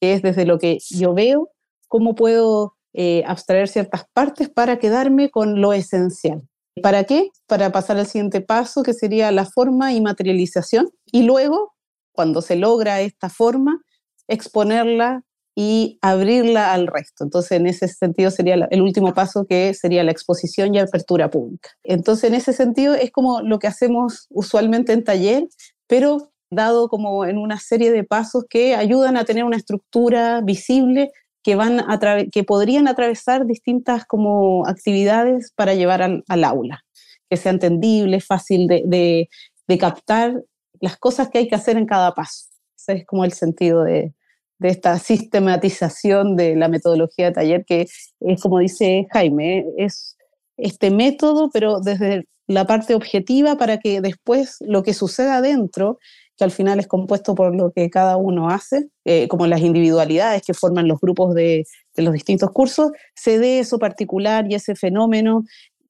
que 0.00 0.12
es 0.12 0.22
desde 0.22 0.44
lo 0.44 0.58
que 0.58 0.78
yo 0.90 1.14
veo, 1.14 1.50
cómo 1.88 2.14
puedo 2.14 2.75
eh, 2.98 3.22
abstraer 3.26 3.68
ciertas 3.68 4.04
partes 4.14 4.48
para 4.48 4.78
quedarme 4.78 5.30
con 5.30 5.60
lo 5.60 5.74
esencial. 5.74 6.42
¿Para 6.82 7.04
qué? 7.04 7.28
Para 7.46 7.70
pasar 7.70 7.98
al 7.98 8.06
siguiente 8.06 8.40
paso, 8.40 8.82
que 8.82 8.94
sería 8.94 9.30
la 9.32 9.44
forma 9.44 9.92
y 9.92 10.00
materialización. 10.00 10.88
Y 11.04 11.24
luego, 11.24 11.74
cuando 12.12 12.40
se 12.40 12.56
logra 12.56 13.02
esta 13.02 13.28
forma, 13.28 13.82
exponerla 14.28 15.22
y 15.54 15.98
abrirla 16.00 16.72
al 16.72 16.86
resto. 16.86 17.22
Entonces, 17.24 17.52
en 17.52 17.66
ese 17.66 17.86
sentido 17.88 18.30
sería 18.30 18.54
el 18.70 18.80
último 18.80 19.12
paso 19.12 19.44
que 19.46 19.74
sería 19.74 20.02
la 20.02 20.12
exposición 20.12 20.74
y 20.74 20.78
apertura 20.78 21.30
pública. 21.30 21.68
Entonces, 21.84 22.24
en 22.24 22.34
ese 22.34 22.54
sentido 22.54 22.94
es 22.94 23.10
como 23.10 23.42
lo 23.42 23.58
que 23.58 23.66
hacemos 23.66 24.26
usualmente 24.30 24.94
en 24.94 25.04
taller, 25.04 25.46
pero 25.86 26.30
dado 26.50 26.88
como 26.88 27.26
en 27.26 27.36
una 27.36 27.58
serie 27.58 27.92
de 27.92 28.04
pasos 28.04 28.44
que 28.48 28.74
ayudan 28.74 29.18
a 29.18 29.24
tener 29.24 29.44
una 29.44 29.58
estructura 29.58 30.40
visible 30.40 31.10
que, 31.46 31.54
van 31.54 31.78
a 31.78 32.00
que 32.32 32.42
podrían 32.42 32.88
atravesar 32.88 33.46
distintas 33.46 34.04
como 34.04 34.66
actividades 34.66 35.52
para 35.54 35.74
llevar 35.74 36.02
al, 36.02 36.44
aula, 36.44 36.84
que 37.30 37.36
sea 37.36 37.52
entendible, 37.52 38.20
fácil 38.20 38.66
de, 38.66 39.28
de, 39.68 39.78
captar 39.78 40.42
las 40.80 40.96
cosas 40.96 41.28
que 41.28 41.38
hay 41.38 41.46
que 41.46 41.54
hacer 41.54 41.76
en 41.76 41.86
cada 41.86 42.14
paso. 42.14 42.46
Ese 42.76 42.94
es 42.94 43.06
como 43.06 43.24
el 43.24 43.30
sentido 43.30 43.84
de, 43.84 44.12
de 44.58 44.68
esta 44.68 44.98
sistematización 44.98 46.34
de 46.34 46.56
la 46.56 46.66
metodología 46.66 47.26
de 47.26 47.32
taller, 47.32 47.64
que 47.64 47.82
es 47.82 48.42
como 48.42 48.58
dice 48.58 49.06
Jaime, 49.12 49.66
es 49.76 50.16
este 50.56 50.90
método, 50.90 51.50
pero 51.52 51.78
desde 51.78 52.26
la 52.48 52.66
parte 52.66 52.96
objetiva 52.96 53.56
para 53.56 53.78
que 53.78 54.00
después 54.00 54.56
lo 54.62 54.82
que 54.82 54.94
suceda 54.94 55.36
adentro, 55.36 56.00
que 56.36 56.44
al 56.44 56.50
final 56.50 56.78
es 56.78 56.86
compuesto 56.86 57.34
por 57.34 57.54
lo 57.54 57.72
que 57.72 57.88
cada 57.90 58.16
uno 58.16 58.48
hace, 58.48 58.88
eh, 59.04 59.26
como 59.28 59.46
las 59.46 59.60
individualidades 59.60 60.42
que 60.42 60.54
forman 60.54 60.88
los 60.88 61.00
grupos 61.00 61.34
de, 61.34 61.64
de 61.94 62.02
los 62.02 62.12
distintos 62.12 62.50
cursos, 62.50 62.92
se 63.14 63.38
dé 63.38 63.58
eso 63.58 63.78
particular 63.78 64.46
y 64.50 64.54
ese 64.54 64.74
fenómeno 64.74 65.44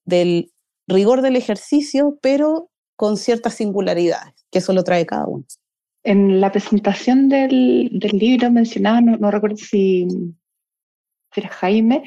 del 0.05 0.51
rigor 0.87 1.23
del 1.23 1.37
ejercicio, 1.37 2.19
pero 2.23 2.71
con 2.95 3.17
ciertas 3.17 3.55
singularidades, 3.55 4.35
que 4.51 4.59
eso 4.59 4.73
lo 4.73 4.85
trae 4.85 5.05
cada 5.05 5.27
uno. 5.27 5.45
En 6.05 6.41
la 6.41 6.53
presentación 6.53 7.29
del, 7.29 7.91
del 7.93 8.19
libro 8.19 8.51
mencionaba, 8.51 9.01
no, 9.01 9.17
no, 9.17 9.31
recuerdo 9.31 9.57
si, 9.57 10.07
era 11.35 11.49
Jaime, 11.49 12.05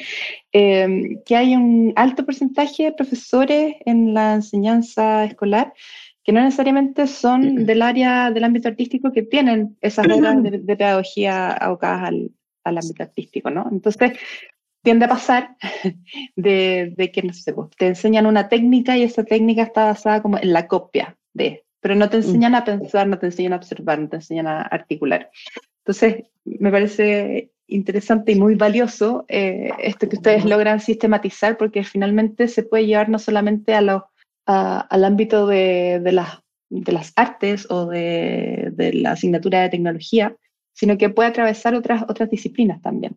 em, 0.52 1.22
que 1.26 1.36
hay 1.36 1.56
un 1.56 1.94
alto 1.96 2.26
porcentaje 2.26 2.86
de 2.86 2.92
profesores 2.94 3.76
en 3.86 4.14
la 4.14 4.36
enseñanza 4.36 5.26
escolar 5.26 5.74
que 6.30 6.34
no 6.34 6.44
necesariamente 6.44 7.08
son 7.08 7.66
del 7.66 7.82
área 7.82 8.30
del 8.30 8.44
ámbito 8.44 8.68
artístico 8.68 9.12
que 9.12 9.24
tienen 9.24 9.76
esas 9.82 10.06
horas 10.06 10.44
de, 10.44 10.60
pedagogía 10.60 11.54
abocadas 11.54 12.10
al, 12.10 12.32
al, 12.64 12.78
ámbito 12.78 13.02
artístico, 13.02 13.50
¿no? 13.50 13.68
Entonces, 13.72 14.12
tiende 14.84 15.06
a 15.06 15.10
pasar 15.10 15.56
de, 16.36 16.94
de 16.96 17.12
que, 17.12 17.24
no 17.24 17.34
sé, 17.34 17.52
pues, 17.52 17.72
te 17.76 17.88
enseñan 17.88 18.28
una 18.28 18.48
técnica 18.48 18.96
y 18.96 19.02
esa 19.02 19.24
técnica 19.24 19.64
está 19.64 19.86
basada 19.86 20.22
como 20.22 20.38
en 20.38 20.54
la 20.54 20.68
copia 20.68 21.18
de, 21.34 21.66
pero 21.80 21.96
no 21.96 22.12
te 22.12 22.18
mm. 22.18 22.22
enseñan 22.22 22.54
a 22.54 22.64
pensar, 22.64 23.08
no 23.08 23.18
te 23.18 23.26
enseñan 23.26 23.54
a 23.54 23.56
observar, 23.56 23.98
no 23.98 24.10
te 24.10 24.18
enseñan 24.18 24.46
a 24.46 24.62
articular. 24.62 25.32
Entonces, 25.80 26.26
me 26.46 26.70
parece 26.70 27.50
interesante 27.66 28.34
y 28.34 28.36
muy 28.36 28.54
valioso 28.54 29.26
eh, 29.30 29.72
esto 29.80 30.08
que 30.08 30.18
ustedes 30.18 30.46
logran 30.46 30.80
sistematizar, 30.80 31.58
porque 31.58 31.84
finalmente 31.84 32.48
se 32.48 32.62
puede 32.62 32.86
llevar 32.86 33.10
no 33.10 33.18
solamente 33.18 33.74
a 33.74 33.82
lo, 34.52 34.80
al 34.80 35.04
ámbito 35.06 35.46
de, 35.46 36.00
de, 36.04 36.12
las, 36.12 36.40
de 36.70 36.92
las 36.92 37.14
artes 37.16 37.70
o 37.70 37.86
de, 37.86 38.72
de, 38.74 38.94
la 38.94 39.12
asignatura 39.12 39.62
de 39.62 39.70
tecnología, 39.70 40.36
sino 40.74 40.98
que 40.98 41.10
puede 41.10 41.30
atravesar 41.30 41.76
otras, 41.76 42.02
otras 42.10 42.32
disciplinas 42.32 42.82
también, 42.82 43.16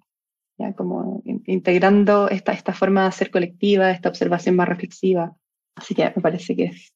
¿ya? 0.59 0.75
como 0.75 1.23
integrando 1.47 2.29
esta, 2.29 2.53
esta 2.53 2.75
forma 2.75 3.03
de 3.03 3.09
hacer 3.09 3.31
colectiva, 3.31 3.91
esta 3.91 4.11
observación 4.11 4.57
más 4.57 4.69
reflexiva. 4.69 5.35
Así 5.75 5.95
que 5.95 6.05
me 6.05 6.21
parece 6.21 6.55
que 6.55 6.65
es, 6.65 6.93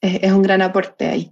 es, 0.00 0.32
un 0.32 0.40
gran 0.40 0.62
aporte 0.62 1.08
ahí. 1.08 1.30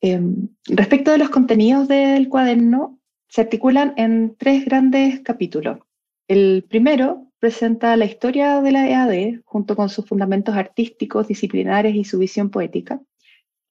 Em, 0.00 0.48
respecto 0.66 1.10
de 1.10 1.18
los 1.18 1.30
contenidos 1.30 1.88
del 1.88 2.28
cuaderno, 2.28 3.00
se 3.28 3.40
articulan 3.40 3.94
en 3.96 4.36
tres 4.36 4.64
grandes 4.64 5.22
capítulos. 5.22 5.80
El 6.28 6.64
primero 6.68 7.32
presenta 7.44 7.94
la 7.98 8.06
historia 8.06 8.62
de 8.62 8.72
la 8.72 8.88
EAD 8.88 9.42
junto 9.44 9.76
con 9.76 9.90
sus 9.90 10.06
fundamentos 10.06 10.56
artísticos, 10.56 11.28
disciplinares 11.28 11.94
y 11.94 12.02
su 12.02 12.18
visión 12.18 12.48
poética. 12.48 13.02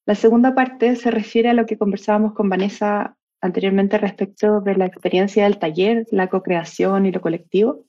La 0.06 0.14
segunda 0.14 0.54
parte 0.54 0.96
se 0.96 1.10
refiere 1.10 1.50
a 1.50 1.56
lo 1.56 1.66
que 1.66 1.80
conversábamos 1.80 2.34
con 2.34 2.50
Vanessa 2.50 3.18
anteriormente 3.42 3.98
respecto 3.98 4.62
de 4.62 4.76
la 4.76 4.86
experiencia 4.86 5.46
del 5.46 5.58
taller, 5.58 6.06
la 6.12 6.30
co-creación 6.30 7.08
y 7.08 7.12
lo 7.12 7.20
colectivo. 7.20 7.86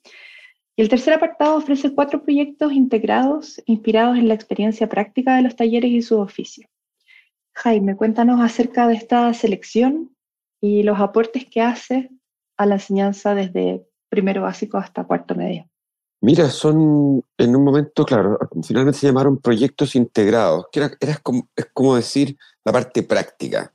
Y 0.74 0.80
el 0.80 0.88
tercer 0.88 1.12
apartado 1.12 1.54
ofrece 1.54 1.94
cuatro 1.94 2.22
proyectos 2.22 2.72
integrados 2.72 3.62
inspirados 3.66 4.16
en 4.16 4.28
la 4.28 4.34
experiencia 4.34 4.88
práctica 4.88 5.36
de 5.36 5.42
los 5.42 5.54
talleres 5.54 5.90
y 5.90 6.00
su 6.00 6.18
oficio. 6.18 6.66
Jaime, 7.52 7.94
cuéntanos 7.94 8.40
acerca 8.40 8.88
de 8.88 8.94
esta 8.94 9.34
selección 9.34 10.16
y 10.62 10.82
los 10.82 10.98
aportes 10.98 11.44
que 11.44 11.60
hace 11.60 12.08
a 12.56 12.64
la 12.64 12.76
enseñanza 12.76 13.34
desde 13.34 13.84
primero 14.08 14.40
básico 14.40 14.78
hasta 14.78 15.04
cuarto 15.04 15.34
medio. 15.34 15.68
Mira, 16.24 16.48
son 16.48 17.22
en 17.36 17.54
un 17.54 17.62
momento, 17.62 18.06
claro, 18.06 18.38
finalmente 18.62 18.98
se 18.98 19.06
llamaron 19.06 19.36
proyectos 19.36 19.94
integrados, 19.94 20.64
que 20.72 20.80
era, 20.80 21.16
como, 21.22 21.50
es 21.54 21.66
como 21.74 21.96
decir 21.96 22.38
la 22.64 22.72
parte 22.72 23.02
práctica. 23.02 23.74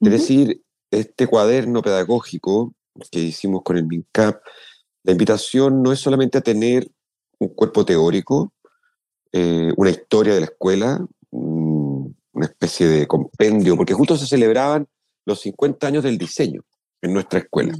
Es 0.00 0.10
decir, 0.10 0.62
este 0.90 1.26
cuaderno 1.26 1.82
pedagógico 1.82 2.72
que 3.10 3.18
hicimos 3.18 3.60
con 3.62 3.76
el 3.76 3.84
MINCAP, 3.84 4.42
la 5.02 5.12
invitación 5.12 5.82
no 5.82 5.92
es 5.92 6.00
solamente 6.00 6.38
a 6.38 6.40
tener 6.40 6.90
un 7.38 7.48
cuerpo 7.48 7.84
teórico, 7.84 8.54
eh, 9.30 9.70
una 9.76 9.90
historia 9.90 10.32
de 10.32 10.40
la 10.40 10.46
escuela, 10.46 11.06
una 11.30 12.46
especie 12.46 12.86
de 12.86 13.06
compendio, 13.06 13.76
porque 13.76 13.92
justo 13.92 14.16
se 14.16 14.26
celebraban 14.26 14.88
los 15.26 15.40
50 15.42 15.86
años 15.86 16.04
del 16.04 16.16
diseño 16.16 16.62
en 17.02 17.12
nuestra 17.12 17.40
escuela. 17.40 17.74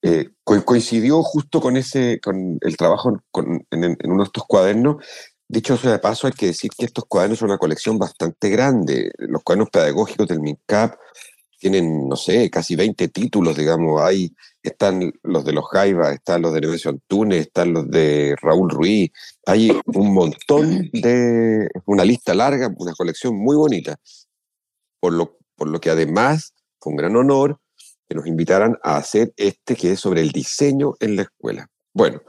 Eh, 0.00 0.30
coincidió 0.44 1.22
justo 1.22 1.60
con, 1.60 1.76
ese, 1.76 2.20
con 2.20 2.58
el 2.60 2.76
trabajo 2.76 3.20
en, 3.34 3.96
uno 4.04 4.22
de 4.22 4.26
estos 4.26 4.44
cuadernos. 4.46 5.04
Dicho 5.48 5.76
sea 5.76 5.92
de 5.92 5.98
paso, 5.98 6.26
hay 6.26 6.34
que 6.34 6.46
decir 6.46 6.70
que 6.76 6.84
estos 6.84 7.04
cuadernos 7.06 7.38
son 7.38 7.50
una 7.50 7.58
colección 7.58 7.98
bastante 7.98 8.50
grande. 8.50 9.10
Los 9.18 9.42
cuadernos 9.42 9.70
pedagógicos 9.70 10.28
del 10.28 10.40
MINCAP 10.40 10.94
tienen, 11.58 12.06
no 12.08 12.16
sé, 12.16 12.50
casi 12.50 12.76
20 12.76 13.08
títulos, 13.08 13.56
digamos. 13.56 14.00
Ahí 14.00 14.32
están 14.62 15.12
los 15.22 15.44
de 15.44 15.52
los 15.52 15.64
Jaiba, 15.68 16.12
están 16.12 16.42
los 16.42 16.52
de 16.52 16.60
Nemesio 16.60 16.90
Antunes, 16.90 17.40
están 17.40 17.72
los 17.72 17.90
de 17.90 18.36
Raúl 18.40 18.70
Ruiz. 18.70 19.10
Hay 19.46 19.76
un 19.86 20.14
montón 20.14 20.90
de, 20.92 21.68
una 21.86 22.04
lista 22.04 22.34
larga, 22.34 22.72
una 22.78 22.92
colección 22.92 23.36
muy 23.36 23.56
bonita. 23.56 23.96
Por 25.00 25.12
lo, 25.14 25.38
por 25.56 25.68
lo 25.68 25.80
que 25.80 25.90
además 25.90 26.54
fue 26.80 26.92
un 26.92 26.96
gran 26.96 27.16
honor 27.16 27.58
que 28.08 28.14
nos 28.14 28.26
invitaran 28.26 28.78
a 28.82 28.96
hacer 28.96 29.32
este 29.36 29.76
que 29.76 29.92
es 29.92 30.00
sobre 30.00 30.22
el 30.22 30.30
diseño 30.30 30.94
en 31.00 31.16
la 31.16 31.22
escuela. 31.22 31.68
Bueno, 31.92 32.22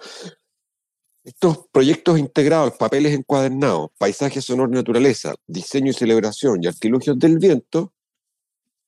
estos 1.24 1.68
proyectos 1.72 2.20
integrados, 2.20 2.74
papeles 2.74 3.14
encuadernados, 3.14 3.92
paisajes 3.98 4.46
sonoro 4.46 4.72
y 4.72 4.76
naturaleza, 4.76 5.36
diseño 5.48 5.92
y 5.92 5.94
celebración 5.94 6.64
y 6.64 6.68
artilugios 6.68 7.18
del 7.18 7.38
viento, 7.38 7.94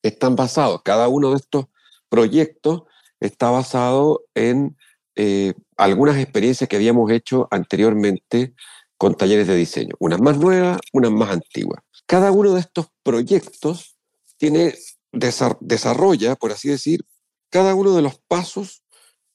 están 0.02 0.36
basados, 0.36 0.82
cada 0.82 1.08
uno 1.08 1.30
de 1.30 1.36
estos 1.36 1.66
proyectos 2.08 2.82
está 3.20 3.50
basado 3.50 4.24
en 4.34 4.76
eh, 5.14 5.54
algunas 5.76 6.16
experiencias 6.18 6.68
que 6.68 6.76
habíamos 6.76 7.10
hecho 7.10 7.46
anteriormente 7.50 8.54
con 8.98 9.14
talleres 9.14 9.46
de 9.46 9.56
diseño, 9.56 9.94
unas 9.98 10.20
más 10.20 10.36
nuevas, 10.38 10.78
unas 10.92 11.10
más 11.10 11.30
antiguas. 11.30 11.82
Cada 12.06 12.32
uno 12.32 12.54
de 12.54 12.60
estos 12.60 12.88
proyectos 13.02 13.96
tiene 14.36 14.74
desarrolla, 15.12 16.36
por 16.36 16.52
así 16.52 16.68
decir, 16.68 17.04
cada 17.50 17.74
uno 17.74 17.94
de 17.94 18.02
los 18.02 18.18
pasos 18.26 18.82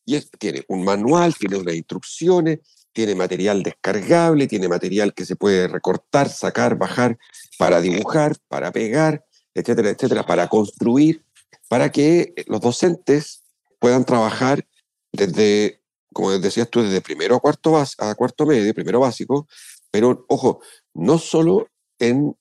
y 0.06 0.20
tiene 0.40 0.64
un 0.68 0.84
manual, 0.84 1.36
tiene 1.36 1.58
unas 1.58 1.76
instrucciones, 1.76 2.60
tiene 2.94 3.14
material 3.14 3.62
descargable, 3.62 4.48
tiene 4.48 4.68
material 4.68 5.14
que 5.14 5.26
se 5.26 5.36
puede 5.36 5.68
recortar, 5.68 6.30
sacar, 6.30 6.78
bajar 6.78 7.18
para 7.60 7.80
dibujar, 7.80 8.36
para 8.48 8.72
pegar, 8.72 9.24
etcétera, 9.54 9.90
etcétera, 9.90 10.26
para 10.26 10.48
construir, 10.48 11.24
para 11.68 11.92
que 11.92 12.34
los 12.48 12.62
docentes 12.62 13.44
puedan 13.80 14.06
trabajar 14.06 14.66
desde, 15.12 15.82
como 16.14 16.32
decías 16.40 16.70
tú, 16.70 16.82
desde 16.82 17.02
primero 17.02 17.36
a 17.36 17.40
cuarto, 17.40 17.78
a 17.78 18.16
cuarto 18.16 18.46
medio, 18.46 18.74
primero 18.74 19.00
básico, 19.00 19.48
pero 19.92 20.26
ojo, 20.28 20.62
no 20.94 21.20
solo 21.20 21.70
en 22.00 22.36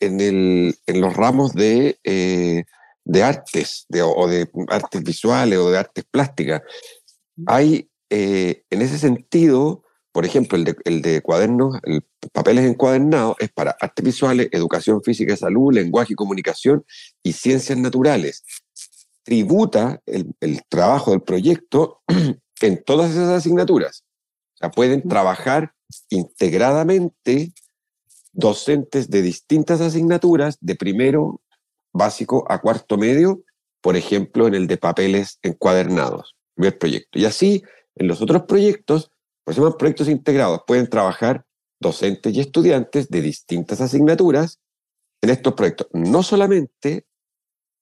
en, 0.00 0.20
el, 0.20 0.76
en 0.86 1.00
los 1.00 1.14
ramos 1.14 1.52
de, 1.54 1.98
eh, 2.04 2.64
de 3.04 3.22
artes, 3.22 3.86
de, 3.88 4.02
o 4.02 4.26
de 4.28 4.48
artes 4.68 5.02
visuales 5.02 5.58
o 5.58 5.70
de 5.70 5.78
artes 5.78 6.04
plásticas. 6.10 6.62
Hay, 7.46 7.90
eh, 8.10 8.64
en 8.70 8.82
ese 8.82 8.98
sentido, 8.98 9.84
por 10.12 10.24
ejemplo, 10.24 10.58
el 10.58 10.64
de, 10.64 10.76
el 10.84 11.02
de 11.02 11.20
cuadernos, 11.22 11.78
el 11.84 12.02
papeles 12.32 12.64
encuadernados 12.64 13.36
es 13.38 13.50
para 13.50 13.76
artes 13.80 14.04
visuales, 14.04 14.48
educación 14.52 15.02
física 15.02 15.34
y 15.34 15.36
salud, 15.36 15.72
lenguaje 15.72 16.12
y 16.12 16.16
comunicación 16.16 16.84
y 17.22 17.32
ciencias 17.32 17.78
naturales. 17.78 18.44
Tributa 19.22 20.00
el, 20.06 20.34
el 20.40 20.62
trabajo 20.68 21.12
del 21.12 21.22
proyecto 21.22 22.00
en 22.60 22.82
todas 22.84 23.12
esas 23.12 23.28
asignaturas. 23.28 24.04
O 24.54 24.58
sea, 24.58 24.70
pueden 24.70 25.06
trabajar 25.08 25.72
integradamente 26.10 27.52
docentes 28.38 29.10
de 29.10 29.20
distintas 29.20 29.80
asignaturas, 29.80 30.58
de 30.60 30.76
primero 30.76 31.40
básico 31.92 32.44
a 32.48 32.60
cuarto 32.60 32.96
medio, 32.96 33.42
por 33.80 33.96
ejemplo, 33.96 34.46
en 34.46 34.54
el 34.54 34.68
de 34.68 34.76
papeles 34.76 35.40
encuadernados, 35.42 36.36
primer 36.54 36.78
proyecto. 36.78 37.18
Y 37.18 37.24
así, 37.24 37.64
en 37.96 38.06
los 38.06 38.22
otros 38.22 38.44
proyectos, 38.44 39.10
pues 39.44 39.56
se 39.56 39.60
llaman 39.60 39.76
proyectos 39.76 40.08
integrados, 40.08 40.60
pueden 40.68 40.88
trabajar 40.88 41.44
docentes 41.80 42.32
y 42.32 42.40
estudiantes 42.40 43.08
de 43.08 43.22
distintas 43.22 43.80
asignaturas 43.80 44.60
en 45.20 45.30
estos 45.30 45.54
proyectos. 45.54 45.88
No 45.92 46.22
solamente 46.22 47.06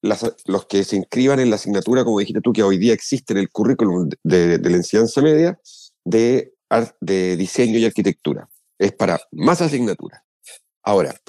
los 0.02 0.66
que 0.66 0.84
se 0.84 0.96
inscriban 0.96 1.38
en 1.38 1.50
la 1.50 1.56
asignatura, 1.56 2.02
como 2.02 2.18
dijiste 2.18 2.40
tú, 2.40 2.54
que 2.54 2.62
hoy 2.62 2.78
día 2.78 2.94
existe 2.94 3.34
en 3.34 3.40
el 3.40 3.50
currículum 3.50 4.08
de, 4.22 4.58
la 4.58 4.76
enseñanza 4.76 5.20
media, 5.20 5.60
de, 6.02 6.54
de 7.00 7.36
diseño 7.36 7.78
y 7.78 7.84
arquitectura. 7.84 8.48
Es 8.78 8.92
para 8.92 9.20
más 9.32 9.60
asignaturas. 9.60 10.25
Ahora, 10.86 11.20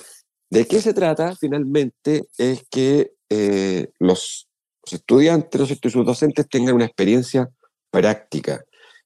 ¿de 0.51 0.67
qué 0.67 0.79
se 0.81 0.93
trata? 0.93 1.35
Finalmente 1.35 2.29
es 2.37 2.63
que 2.69 3.13
eh, 3.27 3.91
los, 3.97 4.47
estudiantes 4.85 5.71
y 5.71 5.89
sus 5.89 6.05
docentes 6.05 6.47
tengan 6.47 6.75
una 6.75 6.85
experiencia 6.85 7.49
práctica, 7.89 8.63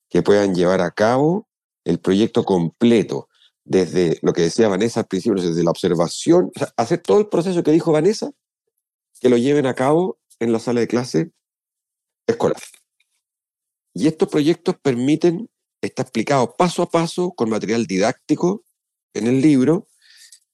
que 0.09 0.21
puedan 0.21 0.53
llevar 0.53 0.81
a 0.81 0.91
cabo 0.91 1.47
el 1.85 1.99
proyecto 1.99 2.43
completo, 2.43 3.29
desde 3.63 4.19
lo 4.23 4.33
que 4.33 4.41
decía 4.41 4.67
Vanessa 4.67 4.99
al 4.99 5.07
principio, 5.07 5.41
desde 5.41 5.63
la 5.63 5.71
observación, 5.71 6.51
hacer 6.75 6.99
todo 6.99 7.19
el 7.19 7.29
proceso 7.29 7.63
que 7.63 7.71
dijo 7.71 7.93
Vanessa, 7.93 8.29
que 9.21 9.29
lo 9.29 9.37
lleven 9.37 9.65
a 9.65 9.73
cabo 9.73 10.19
en 10.39 10.51
la 10.51 10.59
sala 10.59 10.81
de 10.81 10.87
clase 10.87 11.31
escolar. 12.27 12.61
Y 13.93 14.07
estos 14.07 14.27
proyectos 14.27 14.75
permiten, 14.81 15.49
está 15.81 16.01
explicado 16.01 16.55
paso 16.57 16.83
a 16.83 16.89
paso 16.89 17.31
con 17.31 17.49
material 17.49 17.85
didáctico 17.85 18.65
en 19.13 19.27
el 19.27 19.41
libro 19.41 19.87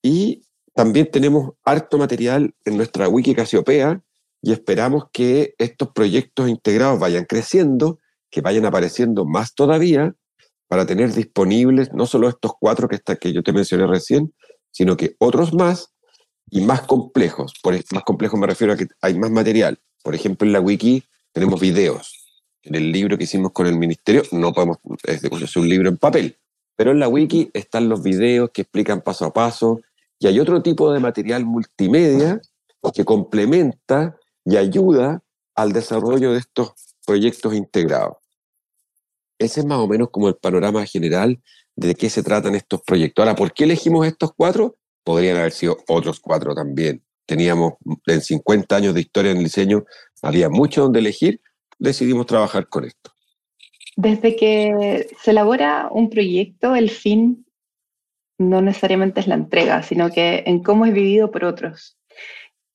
y 0.02 0.44
también 0.74 1.10
tenemos 1.12 1.54
harto 1.64 1.98
material 1.98 2.54
en 2.64 2.78
nuestra 2.78 3.10
wiki 3.10 3.34
Casiopea 3.34 4.02
y 4.42 4.52
esperamos 4.52 5.06
que 5.12 5.56
estos 5.58 5.90
proyectos 5.90 6.50
integrados 6.50 7.00
vayan 7.00 7.26
creciendo, 7.26 8.00
que 8.30 8.42
vayan 8.42 8.66
apareciendo 8.66 9.26
más 9.26 9.56
todavía 9.56 10.14
para 10.68 10.86
tener 10.86 11.14
disponibles 11.14 11.92
no 11.94 12.06
solo 12.06 12.30
estos 12.30 12.52
cuatro 12.60 12.88
que, 12.88 12.96
está, 12.98 13.16
que 13.16 13.34
yo 13.34 13.42
te 13.42 13.54
mencioné 13.54 13.88
recién, 13.88 14.34
sino 14.70 14.96
que 14.96 15.16
otros 15.18 15.54
más 15.54 15.94
y 16.50 16.62
más 16.62 16.82
complejos. 16.82 17.54
Por 17.64 17.74
más 17.92 18.04
complejos 18.04 18.40
me 18.40 18.48
refiero 18.48 18.74
a 18.74 18.78
que 18.78 18.86
hay 19.02 19.18
más 19.18 19.32
material. 19.32 19.80
Por 20.04 20.14
ejemplo, 20.14 20.46
en 20.46 20.54
la 20.54 20.62
wiki 20.62 21.04
tenemos 21.32 21.60
videos. 21.60 22.40
En 22.62 22.76
el 22.76 22.92
libro 22.92 23.18
que 23.18 23.24
hicimos 23.24 23.52
con 23.52 23.66
el 23.66 23.78
ministerio 23.78 24.24
no 24.32 24.54
podemos, 24.54 24.78
es, 25.04 25.24
es 25.24 25.56
un 25.56 25.68
libro 25.68 25.90
en 25.90 25.98
papel, 25.98 26.38
pero 26.76 26.92
en 26.92 27.00
la 27.00 27.08
wiki 27.08 27.50
están 27.54 27.90
los 27.90 28.04
videos 28.04 28.52
que 28.54 28.62
explican 28.62 29.02
paso 29.02 29.26
a 29.26 29.34
paso 29.34 29.82
y 30.20 30.28
hay 30.28 30.40
otro 30.40 30.62
tipo 30.62 30.92
de 30.92 31.00
material 31.00 31.46
multimedia 31.46 32.42
que 32.94 33.06
complementa 33.06 34.18
y 34.46 34.58
ayuda 34.58 35.22
al 35.56 35.74
desarrollo 35.74 36.34
de 36.34 36.40
estos 36.40 36.74
proyectos 37.06 37.54
integrados. 37.54 38.18
Ese 39.40 39.60
es 39.60 39.66
más 39.66 39.80
o 39.80 39.88
menos 39.88 40.10
como 40.10 40.30
el 40.30 40.36
panorama 40.36 40.86
general 40.86 41.42
de 41.76 41.96
qué 41.96 42.10
se 42.10 42.24
tratan 42.24 42.56
estos 42.56 42.82
proyectos. 42.82 43.24
Ahora, 43.24 43.36
¿por 43.36 43.54
qué 43.54 43.66
elegimos 43.66 44.08
estos 44.08 44.32
cuatro? 44.36 44.76
Podrían 45.04 45.38
haber 45.38 45.52
sido 45.52 45.78
otros 45.88 46.20
cuatro 46.20 46.56
también. 46.56 47.04
Teníamos 47.26 47.74
en 48.06 48.22
50 48.22 48.76
años 48.76 48.94
de 48.94 49.02
historia 49.02 49.32
en 49.32 49.38
el 49.38 49.44
diseño, 49.44 49.84
había 50.22 50.50
mucho 50.50 50.84
donde 50.84 51.00
elegir, 51.00 51.42
decidimos 51.78 52.26
trabajar 52.26 52.68
con 52.68 52.86
esto. 52.86 53.12
Desde 53.96 54.36
que 54.36 55.10
se 55.22 55.32
elabora 55.32 55.90
un 55.92 56.10
proyecto, 56.10 56.76
el 56.76 56.90
fin 56.90 57.47
no 58.38 58.62
necesariamente 58.62 59.20
es 59.20 59.28
la 59.28 59.36
entrega, 59.36 59.84
sino 59.84 60.10
que 60.10 60.44
en 60.46 60.62
cómo 60.62 60.86
es 60.86 60.94
vivido 60.94 61.32
por 61.32 61.44
otros. 61.44 61.98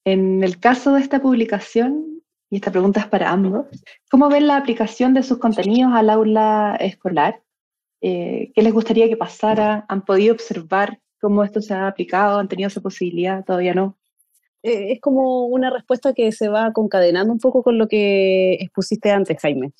En 0.04 0.42
el 0.42 0.58
caso 0.58 0.94
de 0.94 1.00
esta 1.00 1.20
publicación, 1.20 2.22
y 2.50 2.56
esta 2.56 2.72
pregunta 2.72 3.00
es 3.00 3.06
para 3.06 3.30
ambos, 3.30 3.66
¿cómo 4.10 4.28
ven 4.28 4.46
la 4.46 4.56
aplicación 4.56 5.14
de 5.14 5.22
sus 5.22 5.38
contenidos 5.38 5.92
al 5.94 6.10
aula 6.10 6.76
escolar? 6.80 7.42
Eh, 8.00 8.50
¿Qué 8.54 8.62
les 8.62 8.72
gustaría 8.72 9.08
que 9.08 9.16
pasara? 9.16 9.86
¿Han 9.88 10.04
podido 10.04 10.34
observar 10.34 11.00
cómo 11.20 11.44
esto 11.44 11.60
se 11.60 11.72
ha 11.72 11.86
aplicado? 11.86 12.38
¿Han 12.38 12.48
tenido 12.48 12.66
esa 12.66 12.80
posibilidad? 12.80 13.44
¿Todavía 13.44 13.74
no? 13.74 13.96
Eh, 14.62 14.92
es 14.92 15.00
como 15.00 15.46
una 15.46 15.70
respuesta 15.70 16.12
que 16.12 16.32
se 16.32 16.48
va 16.48 16.72
concadenando 16.72 17.32
un 17.32 17.38
poco 17.38 17.62
con 17.62 17.78
lo 17.78 17.88
que 17.88 18.54
expusiste 18.54 19.10
antes, 19.10 19.40
Jaime. 19.40 19.72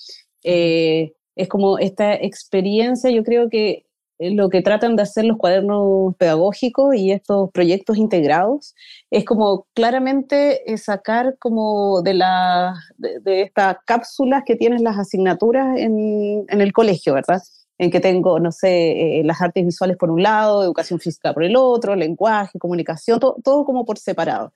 Eh, 0.45 1.13
es 1.35 1.49
como 1.49 1.79
esta 1.79 2.15
experiencia, 2.15 3.11
yo 3.11 3.25
creo 3.25 3.49
que 3.49 3.87
lo 4.31 4.49
que 4.49 4.63
tratan 4.63 4.97
de 4.97 5.03
hacer 5.03 5.25
los 5.25 5.37
cuadernos 5.37 6.15
pedagógicos 6.17 6.95
y 6.95 7.11
estos 7.11 7.51
proyectos 7.51 7.97
integrados 7.97 8.75
es 9.11 9.25
como 9.25 9.67
claramente 9.75 10.73
eh, 10.73 10.79
sacar 10.79 11.37
como 11.39 12.03
de, 12.03 12.15
la, 12.15 12.75
de, 12.99 13.43
estas 13.43 13.79
cápsulas 13.85 14.43
que 14.47 14.57
tienen 14.57 14.85
las 14.85 14.99
asignaturas 14.99 15.79
en, 15.79 16.45
en, 16.49 16.61
el 16.61 16.73
colegio, 16.73 17.15
¿verdad? 17.15 17.43
En 17.79 17.91
que 17.91 18.01
tengo, 18.01 18.39
no 18.39 18.53
sé, 18.53 19.19
eh, 19.21 19.25
las 19.25 19.43
artes 19.43 19.65
visuales 19.65 19.97
por 19.97 20.11
un 20.11 20.23
lado, 20.23 20.63
educación 20.63 21.01
física 21.01 21.35
por 21.35 21.45
el 21.45 21.57
otro, 21.57 21.97
lenguaje, 21.97 22.59
comunicación, 22.59 23.19
todo 23.21 23.65
como 23.65 23.85
por 23.85 23.99
separado. 23.99 24.53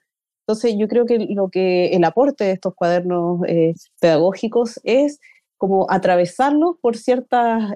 Entonces 0.47 0.75
yo 0.77 0.87
creo 0.87 1.05
que 1.05 1.19
lo 1.19 1.49
que 1.49 1.87
el 1.87 2.03
aporte 2.05 2.45
de 2.45 2.51
estos 2.53 2.73
cuadernos 2.73 3.41
eh, 3.47 3.73
pedagógicos 3.99 4.79
es 4.83 5.19
como 5.57 5.87
atravesarlos 5.89 6.75
por 6.81 6.95
ciertas 6.95 7.73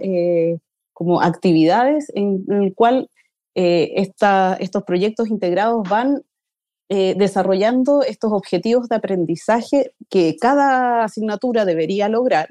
como 1.02 1.20
actividades 1.20 2.12
en, 2.14 2.46
el 2.48 2.76
cual 2.76 3.10
eh, 3.56 3.92
estos 3.96 4.84
proyectos 4.84 5.30
integrados 5.30 5.90
van 5.90 6.22
eh, 6.90 7.16
desarrollando 7.18 8.04
estos 8.04 8.32
objetivos 8.32 8.88
de 8.88 8.98
aprendizaje 8.98 9.96
que 10.12 10.36
cada 10.40 11.04
asignatura 11.04 11.66
debería 11.66 12.08
lograr, 12.08 12.50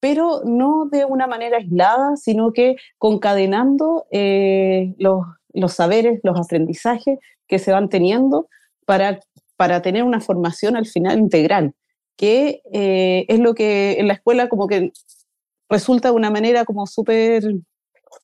pero 0.00 0.42
no 0.44 0.88
de 0.90 1.04
una 1.04 1.28
manera 1.28 1.58
aislada, 1.58 2.16
sino 2.16 2.52
que 2.52 2.74
concadenando 2.98 4.06
eh, 4.10 4.96
los, 4.98 5.24
los, 5.52 5.72
saberes, 5.72 6.18
los 6.24 6.36
aprendizajes 6.36 7.20
que 7.46 7.60
se 7.60 7.70
van 7.70 7.88
teniendo 7.88 8.48
para, 8.84 9.20
para 9.56 9.80
tener 9.80 10.02
una 10.02 10.20
formación 10.20 10.74
al 10.74 10.86
final 10.86 11.20
integral, 11.20 11.72
que 12.16 12.62
es 13.28 13.38
lo 13.38 13.54
que 13.54 14.00
en 14.00 14.08
la 14.08 14.14
escuela 14.14 14.48
como 14.48 14.66
que 14.66 14.90
resulta 15.70 16.08
de 16.08 16.16
una 16.16 16.30
manera 16.30 16.64
como 16.64 16.88
súper 16.88 17.44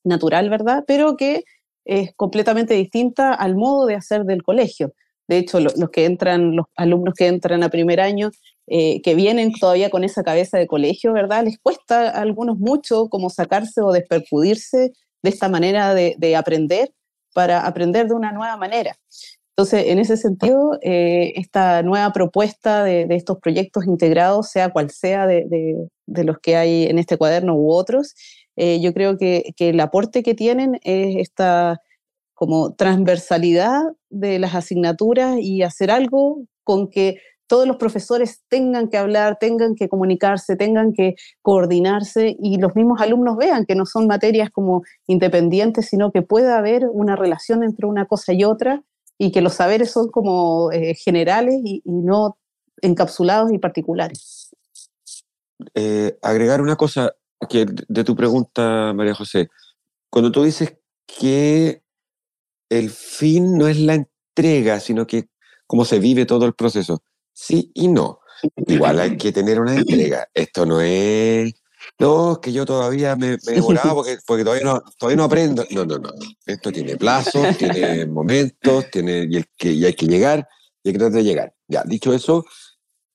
natural, 0.05 0.51
¿verdad? 0.51 0.85
Pero 0.87 1.17
que 1.17 1.45
es 1.85 2.15
completamente 2.17 2.75
distinta 2.75 3.33
al 3.35 3.57
modo 3.57 3.87
de 3.87 3.95
hacer 3.95 4.25
del 4.25 4.43
colegio. 4.43 4.93
De 5.29 5.39
hecho, 5.39 5.61
los 5.61 5.75
que 5.91 6.07
entran, 6.07 6.57
los 6.57 6.67
alumnos 6.77 7.15
que 7.15 7.27
entran 7.27 7.63
a 7.63 7.69
primer 7.69 8.01
año, 8.01 8.31
eh, 8.71 9.01
que 9.01 9.15
vienen 9.15 9.53
todavía 9.53 9.89
con 9.89 10.05
esa 10.05 10.23
cabeza 10.23 10.59
de 10.59 10.67
colegio, 10.67 11.15
¿verdad? 11.15 11.45
Les 11.45 11.59
cuesta 11.59 12.11
a 12.11 12.21
algunos 12.21 12.59
mucho 12.59 13.09
como 13.09 13.31
sacarse 13.31 13.81
o 13.81 13.93
despercudirse 13.93 14.93
de 15.23 15.31
esta 15.31 15.49
manera 15.49 15.95
de, 15.95 16.37
aprender 16.37 16.93
para 17.33 17.67
aprender 17.67 18.09
de 18.09 18.15
una 18.15 18.33
nueva 18.33 18.59
manera. 18.59 18.95
Entonces, 19.57 19.87
en 19.87 19.99
ese 19.99 20.17
sentido, 20.19 20.79
eh, 20.83 21.33
esta 21.37 21.83
nueva 21.83 22.13
propuesta 22.13 22.85
de, 22.85 23.07
estos 23.11 23.39
proyectos 23.39 23.87
integrados, 23.87 24.51
sea 24.51 24.71
cual 24.71 24.91
sea 24.91 25.27
de, 25.27 25.89
los 26.07 26.39
que 26.39 26.57
hay 26.57 26.85
en 26.85 26.99
este 26.99 27.17
cuaderno 27.17 27.55
u 27.55 27.73
otros, 27.73 28.15
eh, 28.59 28.81
yo 28.81 28.93
creo 28.93 29.17
que, 29.17 29.55
el 29.59 29.79
aporte 29.79 30.25
que 30.25 30.35
tienen 30.35 30.81
es 30.83 31.17
esta 31.17 31.81
como 32.35 32.75
transversalidad 32.75 33.83
de 34.11 34.39
las 34.39 34.55
asignaturas 34.55 35.39
y 35.41 35.63
hacer 35.63 35.91
algo 35.91 36.43
con 36.65 36.91
que 36.91 37.19
todos 37.47 37.67
los 37.67 37.77
profesores 37.77 38.43
tengan 38.49 38.89
que 38.89 38.99
hablar, 38.99 39.39
tengan 39.41 39.75
que 39.75 39.89
comunicarse, 39.89 40.57
tengan 40.57 40.93
que 40.93 41.15
coordinarse 41.41 42.37
y 42.39 42.59
los 42.59 42.75
mismos 42.75 43.01
alumnos 43.01 43.37
vean 43.37 43.65
que 43.65 43.75
no 43.75 43.87
son 43.87 44.07
materias 44.07 44.51
como 44.51 44.83
independientes, 45.07 45.87
sino 45.87 46.11
que 46.11 46.23
puede 46.23 46.53
haber 46.53 46.87
una 46.93 47.17
relación 47.17 47.63
entre 47.63 47.87
una 47.87 48.07
cosa 48.07 48.33
y 48.33 48.45
otra 48.45 48.83
y 49.19 49.31
que 49.31 49.41
los 49.41 49.55
saberes 49.55 49.93
son 49.93 50.09
como 50.09 50.71
eh, 50.73 50.95
generales 50.95 51.57
y, 51.65 51.83
no 51.85 52.39
encapsulados 52.83 53.53
y 53.53 53.59
particulares. 53.59 54.51
Eh, 55.75 56.19
agregar 56.23 56.61
una 56.61 56.77
cosa, 56.77 57.15
que 57.49 57.67
de 57.67 58.05
tu 58.05 58.17
pregunta, 58.17 58.93
María 58.95 59.15
José, 59.15 59.49
cuando 60.11 60.33
tú 60.33 60.43
dices 60.45 60.77
que 61.07 61.83
el 62.69 62.91
fin 62.91 63.57
no 63.57 63.69
es 63.69 63.79
la 63.79 63.95
entrega, 63.95 64.81
sino 64.81 65.07
que 65.07 65.29
cómo 65.67 65.85
se 65.85 65.99
vive 65.99 66.27
todo 66.27 66.47
el 66.47 66.55
proceso, 66.55 67.03
sí 67.33 67.71
y 67.75 67.89
no. 67.89 68.21
Igual 68.67 69.01
hay 69.01 69.17
que 69.17 69.33
tener 69.33 69.61
una 69.61 69.75
entrega. 69.75 70.29
Esto 70.33 70.65
no 70.65 70.81
es, 70.81 71.53
no, 71.99 72.41
que 72.41 72.53
yo 72.53 72.65
todavía 72.65 73.17
me, 73.17 73.35
he 73.35 73.55
demorado 73.55 73.97
porque, 73.97 74.19
porque 74.27 74.45
todavía, 74.45 74.65
no, 74.65 74.83
todavía 74.99 75.17
no 75.17 75.25
aprendo. 75.25 75.65
No, 75.71 75.85
no, 75.85 75.99
no. 75.99 76.11
Esto 76.47 76.71
tiene 76.73 76.97
plazos, 76.97 77.57
tiene 77.59 78.07
momentos, 78.07 78.91
tiene, 78.91 79.27
y, 79.29 79.37
el 79.37 79.47
que, 79.57 79.73
y 79.73 79.85
hay 79.85 79.95
que 79.95 80.07
llegar, 80.07 80.49
y 80.83 80.89
hay 80.89 80.93
que 80.93 80.99
tratar 80.99 81.19
de 81.19 81.25
llegar. 81.25 81.55
Ya, 81.67 81.83
dicho 81.85 82.13
eso, 82.13 82.45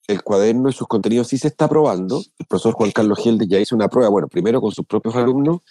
el 0.08 0.24
cuaderno 0.24 0.70
y 0.70 0.74
sus 0.74 0.88
contenidos 0.88 1.28
sí 1.28 1.38
se 1.38 1.48
está 1.48 1.68
probando. 1.68 2.22
El 2.38 2.46
profesor 2.46 2.74
Juan 2.74 2.92
Carlos 2.92 3.20
Gelde 3.24 3.48
ya 3.48 3.60
hizo 3.60 3.76
una 3.76 3.88
prueba, 3.88 4.10
bueno, 4.10 4.28
primero 4.28 4.62
con 4.62 4.72
sus 4.72 4.86
propios 4.86 5.16
alumnos 5.16 5.62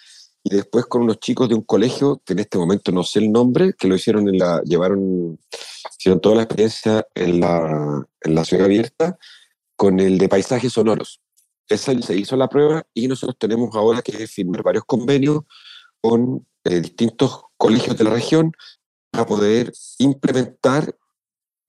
y 0.43 0.55
después 0.55 0.85
con 0.85 1.03
unos 1.03 1.19
chicos 1.19 1.47
de 1.47 1.55
un 1.55 1.61
colegio, 1.61 2.21
que 2.25 2.33
en 2.33 2.39
este 2.39 2.57
momento 2.57 2.91
no 2.91 3.03
sé 3.03 3.19
el 3.19 3.31
nombre, 3.31 3.73
que 3.73 3.87
lo 3.87 3.95
hicieron 3.95 4.27
en 4.27 4.37
la, 4.37 4.61
llevaron, 4.63 5.39
hicieron 5.97 6.19
toda 6.19 6.35
la 6.35 6.43
experiencia 6.43 7.07
en 7.15 7.39
la, 7.39 8.05
en 8.21 8.45
ciudad 8.45 8.65
abierta 8.65 9.17
con 9.75 9.99
el 9.99 10.17
de 10.17 10.27
paisajes 10.27 10.73
sonoros. 10.73 11.21
Esa 11.69 11.99
se 12.01 12.15
hizo 12.17 12.35
la 12.35 12.49
prueba 12.49 12.85
y 12.93 13.07
nosotros 13.07 13.37
tenemos 13.39 13.73
ahora 13.75 14.01
que 14.01 14.27
firmar 14.27 14.63
varios 14.63 14.83
convenios 14.83 15.43
con 16.01 16.45
eh, 16.65 16.81
distintos 16.81 17.43
colegios 17.55 17.97
de 17.97 18.03
la 18.03 18.09
región 18.09 18.51
para 19.11 19.25
poder 19.25 19.71
implementar 19.99 20.93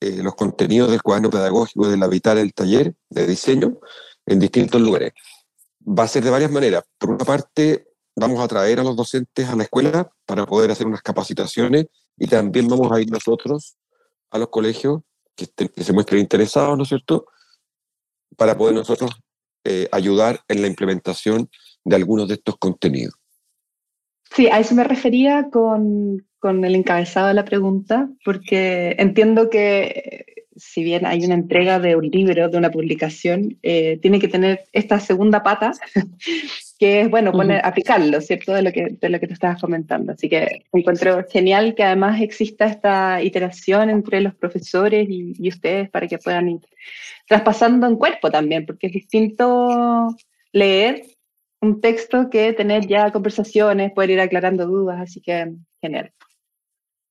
eh, 0.04 0.22
los 0.22 0.34
contenidos 0.34 0.90
del 0.90 1.02
cuaderno 1.02 1.30
pedagógico 1.30 1.88
del 1.88 2.02
habitar 2.02 2.36
el 2.36 2.52
taller 2.52 2.94
de 3.08 3.26
diseño 3.26 3.78
en 4.26 4.38
distintos 4.38 4.78
lugares. 4.78 5.14
Va 5.80 6.02
a 6.02 6.08
ser 6.08 6.22
de 6.22 6.28
varias 6.28 6.50
maneras. 6.50 6.84
Por 6.98 7.10
una 7.10 7.24
parte, 7.24 7.88
vamos 8.14 8.38
a 8.40 8.48
traer 8.48 8.80
a 8.80 8.84
los 8.84 8.96
docentes 8.96 9.48
a 9.48 9.56
la 9.56 9.62
escuela 9.62 10.12
para 10.26 10.44
poder 10.44 10.70
hacer 10.70 10.86
unas 10.86 11.00
capacitaciones 11.00 11.86
y 12.18 12.26
también 12.26 12.68
vamos 12.68 12.92
a 12.92 13.00
ir 13.00 13.10
nosotros 13.10 13.76
a 14.30 14.38
los 14.38 14.50
colegios 14.50 15.00
que, 15.34 15.46
se 15.82 15.92
muestren 15.94 16.20
interesados, 16.20 16.76
¿no 16.76 16.82
es 16.82 16.90
cierto?, 16.90 17.26
para 18.36 18.58
poder 18.58 18.74
nosotros 18.74 19.10
eh, 19.64 19.88
ayudar 19.90 20.44
en 20.48 20.60
la 20.60 20.68
implementación 20.68 21.48
de 21.82 21.96
algunos 21.96 22.28
de 22.28 22.34
estos 22.34 22.56
contenidos. 22.58 23.14
Sí, 24.30 24.48
a 24.48 24.58
eso 24.58 24.74
me 24.74 24.84
refería 24.84 25.48
con, 25.50 26.26
con 26.38 26.64
el 26.64 26.74
encabezado 26.74 27.28
de 27.28 27.34
la 27.34 27.44
pregunta, 27.44 28.08
porque 28.24 28.96
entiendo 28.98 29.48
que 29.50 30.24
si 30.56 30.84
bien 30.84 31.06
hay 31.06 31.24
una 31.24 31.34
entrega 31.34 31.78
de 31.80 31.96
un 31.96 32.08
libro, 32.08 32.48
de 32.48 32.58
una 32.58 32.70
publicación, 32.70 33.58
eh, 33.62 33.98
tiene 34.00 34.20
que 34.20 34.28
tener 34.28 34.64
esta 34.72 35.00
segunda 35.00 35.42
pata, 35.42 35.72
que 36.78 37.02
es, 37.02 37.10
bueno, 37.10 37.32
poner, 37.32 37.60
aplicarlo, 37.64 38.20
¿cierto? 38.20 38.52
De 38.52 38.62
lo, 38.62 38.72
que, 38.72 38.96
de 39.00 39.08
lo 39.08 39.18
que 39.18 39.26
tú 39.26 39.34
estabas 39.34 39.60
comentando. 39.60 40.12
Así 40.12 40.28
que 40.28 40.64
encuentro 40.72 41.24
genial 41.30 41.74
que 41.74 41.82
además 41.82 42.20
exista 42.20 42.66
esta 42.66 43.22
iteración 43.22 43.90
entre 43.90 44.20
los 44.20 44.34
profesores 44.34 45.08
y, 45.08 45.34
y 45.38 45.48
ustedes 45.48 45.90
para 45.90 46.06
que 46.06 46.18
puedan 46.18 46.48
ir 46.48 46.60
traspasando 47.26 47.86
en 47.86 47.96
cuerpo 47.96 48.30
también, 48.30 48.66
porque 48.66 48.88
es 48.88 48.92
distinto 48.92 50.14
leer 50.52 51.02
un 51.64 51.80
texto 51.80 52.30
que 52.30 52.52
tener 52.52 52.86
ya 52.86 53.10
conversaciones, 53.10 53.92
poder 53.92 54.10
ir 54.10 54.20
aclarando 54.20 54.66
dudas, 54.66 55.00
así 55.00 55.20
que 55.20 55.52
genial. 55.80 56.12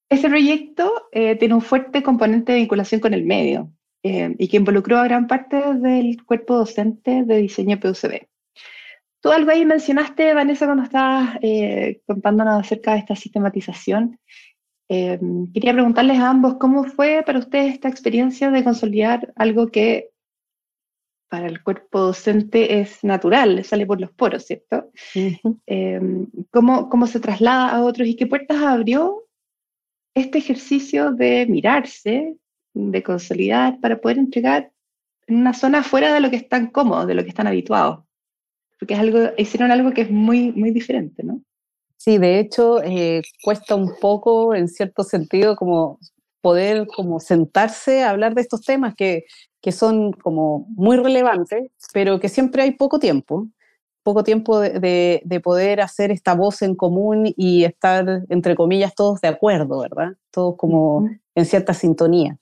Este 0.09 0.29
proyecto 0.29 1.09
eh, 1.11 1.35
tiene 1.35 1.55
un 1.55 1.61
fuerte 1.61 2.03
componente 2.03 2.51
de 2.51 2.59
vinculación 2.59 3.01
con 3.01 3.13
el 3.13 3.25
medio 3.25 3.71
eh, 4.03 4.35
y 4.37 4.47
que 4.47 4.57
involucró 4.57 4.97
a 4.99 5.05
gran 5.05 5.27
parte 5.27 5.57
del 5.73 6.23
cuerpo 6.23 6.55
docente 6.55 7.23
de 7.23 7.37
diseño 7.37 7.79
PUCB. 7.79 8.27
Tú 9.21 9.31
algo 9.31 9.51
ahí 9.51 9.65
mencionaste, 9.65 10.33
Vanessa, 10.33 10.65
cuando 10.65 10.83
estabas 10.83 11.39
eh, 11.41 12.01
contándonos 12.05 12.59
acerca 12.59 12.93
de 12.93 12.99
esta 12.99 13.15
sistematización. 13.15 14.19
quería 14.87 15.73
preguntarles 15.73 16.19
a 16.19 16.29
ambos, 16.29 16.57
¿cómo 16.59 16.83
fue 16.83 17.23
para 17.25 17.39
ustedes 17.39 17.73
esta 17.73 17.87
experiencia 17.87 18.51
de 18.51 18.63
consolidar 18.63 19.33
algo 19.35 19.69
que 19.69 20.12
para 21.33 21.47
el 21.47 21.63
cuerpo 21.63 21.99
docente 21.99 22.79
es 22.79 23.03
natural, 23.03 23.65
sale 23.65 23.87
por 23.87 23.99
los 23.99 24.11
poros, 24.11 24.45
¿cierto? 24.45 24.91
¿cómo, 26.51 26.89
¿Cómo 26.89 27.07
se 27.07 27.19
traslada 27.19 27.69
a 27.69 27.81
otros 27.81 28.07
y 28.07 28.15
qué 28.15 28.27
puertas 28.27 28.61
abrió 28.61 29.23
este 30.13 30.37
ejercicio 30.37 31.11
de 31.11 31.47
mirarse, 31.47 32.37
de 32.75 33.01
consolidar, 33.01 33.79
para 33.79 33.99
poder 33.99 34.19
entregar 34.19 34.71
en 35.25 35.37
una 35.37 35.55
zona 35.55 35.81
fuera 35.81 36.13
de 36.13 36.19
lo 36.19 36.29
que 36.29 36.35
están 36.35 36.67
cómodos, 36.67 37.07
de 37.07 37.15
lo 37.15 37.23
que 37.23 37.29
están 37.29 37.47
habituados. 37.47 38.05
Porque 38.77 38.93
es 38.93 38.99
algo, 38.99 39.31
hicieron 39.35 39.71
algo 39.71 39.91
que 39.91 40.01
es 40.01 40.11
muy, 40.11 40.51
muy 40.51 40.69
diferente, 40.69 41.23
¿no? 41.23 41.41
Sí, 41.97 42.19
de 42.19 42.37
hecho, 42.37 42.83
eh, 42.83 43.23
cuesta 43.41 43.73
un 43.73 43.93
poco, 43.99 44.53
en 44.53 44.67
cierto 44.67 45.01
sentido, 45.01 45.55
como 45.55 45.97
poder 46.43 46.85
como 46.87 47.21
sentarse 47.21 48.03
a 48.03 48.09
hablar 48.09 48.35
de 48.35 48.41
estos 48.41 48.61
temas 48.61 48.93
que, 48.95 49.23
que 49.61 49.71
son 49.71 50.11
como 50.11 50.67
muy 50.75 50.97
relevantes, 50.97 51.71
pero 51.93 52.19
que 52.19 52.27
siempre 52.27 52.61
hay 52.61 52.71
poco 52.71 52.99
tiempo 52.99 53.47
poco 54.03 54.25
tiempo 54.25 54.59
de, 54.59 55.21
de, 55.23 55.39
poder 55.39 55.79
hacer 55.79 56.11
esta 56.11 56.35
voz 56.35 56.61
en 56.61 56.75
común 56.75 57.33
y 57.37 57.63
estar, 57.63 58.23
entre 58.27 58.53
comillas, 58.53 58.93
todos 58.93 59.21
de 59.21 59.29
acuerdo, 59.29 59.79
¿verdad? 59.79 60.09
Todos 60.29 60.55
como 60.57 61.09
en 61.35 61.45
cierta 61.45 61.73
sintonía. 61.73 62.37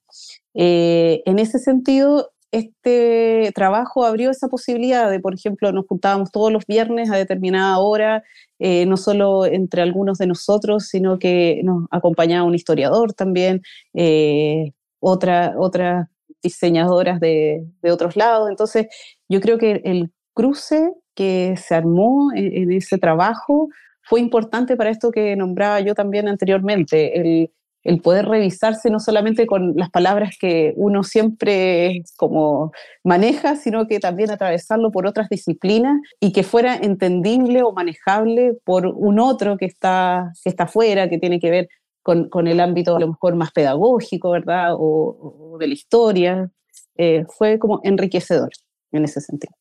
Eh, 0.55 1.21
en 1.25 1.37
ese 1.37 1.59
sentido, 1.59 2.30
este 2.51 3.51
trabajo 3.55 4.05
abrió 4.05 4.29
esa 4.31 4.47
posibilidad 4.47 5.09
de, 5.09 5.19
por 5.19 5.33
ejemplo, 5.33 5.71
nos 5.71 5.87
juntábamos 5.87 6.31
todos 6.31 6.51
los 6.51 6.65
viernes 6.65 7.09
a 7.09 7.17
determinada 7.17 7.79
hora, 7.79 8.23
eh, 8.59 8.85
no 8.85 8.97
solo 8.97 9.45
entre 9.45 9.81
algunos 9.81 10.17
de 10.17 10.27
nosotros, 10.27 10.87
sino 10.87 11.17
que 11.17 11.61
nos 11.63 11.85
acompañaba 11.91 12.45
un 12.45 12.55
historiador 12.55 13.13
también, 13.13 13.61
eh, 13.93 14.71
otra, 14.99 15.55
otras 15.57 16.07
diseñadoras 16.43 17.19
de, 17.19 17.65
de, 17.81 17.91
otros 17.91 18.15
lados. 18.17 18.49
Entonces, 18.49 18.87
yo 19.29 19.39
creo 19.39 19.57
que 19.57 19.81
el 19.85 20.11
cruce 20.33 20.91
que 21.15 21.55
se 21.57 21.75
armó 21.75 22.31
en, 22.35 22.71
ese 22.71 22.97
trabajo 22.97 23.69
fue 24.03 24.19
importante 24.19 24.75
para 24.75 24.89
esto 24.89 25.11
que 25.11 25.35
nombraba 25.35 25.79
yo 25.79 25.93
también 25.93 26.27
anteriormente, 26.27 27.19
el, 27.19 27.51
el, 27.83 28.01
poder 28.01 28.25
revisarse 28.25 28.89
no 28.89 28.99
solamente 28.99 29.45
con 29.45 29.73
las 29.75 29.89
palabras 29.89 30.35
que 30.39 30.73
uno 30.75 31.03
siempre 31.03 32.03
como 32.17 32.71
maneja, 33.03 33.55
sino 33.55 33.87
que 33.87 33.99
también 33.99 34.31
atravesarlo 34.31 34.91
por 34.91 35.07
otras 35.07 35.29
disciplinas 35.29 35.99
y 36.19 36.31
que 36.31 36.43
fuera 36.43 36.75
entendible 36.75 37.63
o 37.63 37.73
manejable 37.73 38.57
por 38.63 38.85
un 38.85 39.19
otro 39.19 39.57
que 39.57 39.65
está, 39.65 40.31
que 40.43 40.49
está 40.49 40.63
afuera, 40.63 41.09
que 41.09 41.17
tiene 41.17 41.39
que 41.39 41.51
ver 41.51 41.69
con, 42.03 42.29
con 42.29 42.47
el 42.47 42.59
ámbito 42.59 42.95
a 42.95 42.99
lo 42.99 43.07
mejor 43.09 43.35
más 43.35 43.51
pedagógico, 43.51 44.31
¿verdad? 44.31 44.73
O, 44.77 45.57
de 45.59 45.67
la 45.67 45.73
historia. 45.73 46.51
Eh, 46.97 47.25
fue 47.37 47.57
como 47.57 47.79
enriquecedor 47.83 48.49
en 48.91 49.05
ese 49.05 49.21
sentido. 49.21 49.53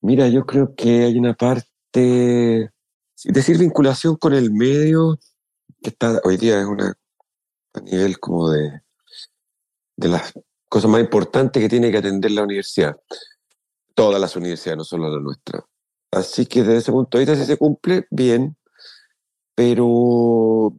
Mira, 0.00 0.28
yo 0.28 0.46
creo 0.46 0.74
que 0.74 1.04
hay 1.04 1.18
una 1.18 1.34
parte, 1.34 2.70
decir 3.24 3.58
vinculación 3.58 4.16
con 4.16 4.34
el 4.34 4.52
medio, 4.52 5.18
que 5.82 5.90
está 5.90 6.20
hoy 6.24 6.36
día 6.36 6.60
es 6.60 6.66
una 6.66 6.94
a 7.76 7.80
nivel 7.80 8.18
como 8.18 8.50
de, 8.50 8.80
de 9.96 10.08
las 10.08 10.32
cosas 10.68 10.90
más 10.90 11.00
importantes 11.00 11.62
que 11.62 11.68
tiene 11.68 11.90
que 11.90 11.98
atender 11.98 12.30
la 12.30 12.42
universidad. 12.42 12.96
Todas 13.94 14.20
las 14.20 14.36
universidades, 14.36 14.78
no 14.78 14.84
solo 14.84 15.08
la 15.08 15.20
nuestra. 15.20 15.64
Así 16.10 16.46
que 16.46 16.60
desde 16.60 16.78
ese 16.78 16.92
punto 16.92 17.18
de 17.18 17.24
vista, 17.24 17.38
si 17.38 17.46
se 17.46 17.56
cumple, 17.56 18.06
bien. 18.10 18.56
Pero 19.54 20.74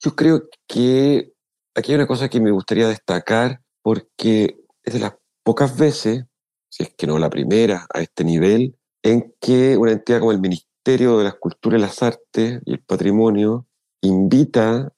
yo 0.00 0.16
creo 0.16 0.48
que 0.66 1.32
aquí 1.74 1.92
hay 1.92 1.96
una 1.96 2.06
cosa 2.06 2.28
que 2.28 2.40
me 2.40 2.50
gustaría 2.50 2.88
destacar, 2.88 3.62
porque 3.82 4.58
es 4.82 4.94
de 4.94 5.00
las 5.00 5.14
pocas 5.42 5.76
veces 5.76 6.24
si 6.70 6.84
es 6.84 6.94
que 6.96 7.06
no 7.06 7.18
la 7.18 7.28
primera, 7.28 7.86
a 7.92 8.00
este 8.00 8.24
nivel, 8.24 8.76
en 9.02 9.34
que 9.40 9.76
una 9.76 9.92
entidad 9.92 10.20
como 10.20 10.32
el 10.32 10.40
Ministerio 10.40 11.18
de 11.18 11.24
las 11.24 11.34
Culturas 11.34 11.78
y 11.78 11.82
las 11.82 12.02
Artes 12.02 12.60
y 12.64 12.72
el 12.72 12.82
Patrimonio 12.82 13.66
invita 14.00 14.92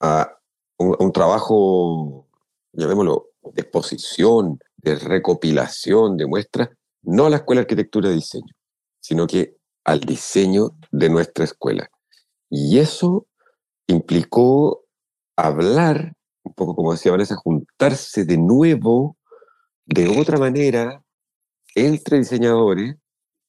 a 0.00 0.39
un, 0.80 1.12
trabajo, 1.12 2.26
llamémoslo, 2.72 3.28
de 3.52 3.62
exposición, 3.62 4.58
de 4.78 4.94
recopilación, 4.96 6.16
de 6.16 6.26
muestras, 6.26 6.70
no 7.02 7.26
a 7.26 7.30
la 7.30 7.36
Escuela 7.36 7.60
de 7.60 7.64
Arquitectura 7.64 8.10
y 8.10 8.14
Diseño, 8.14 8.54
sino 9.00 9.26
que 9.26 9.56
al 9.84 10.00
diseño 10.00 10.70
de 10.90 11.10
nuestra 11.10 11.44
escuela. 11.44 11.90
Y 12.48 12.78
eso 12.78 13.26
implicó 13.86 14.84
hablar, 15.36 16.14
un 16.44 16.54
poco 16.54 16.74
como 16.74 16.92
decía 16.92 17.12
Vanessa, 17.12 17.36
juntarse 17.36 18.24
de 18.24 18.38
nuevo, 18.38 19.16
de 19.84 20.08
otra 20.18 20.38
manera, 20.38 21.02
entre 21.74 22.18
diseñadores 22.18 22.96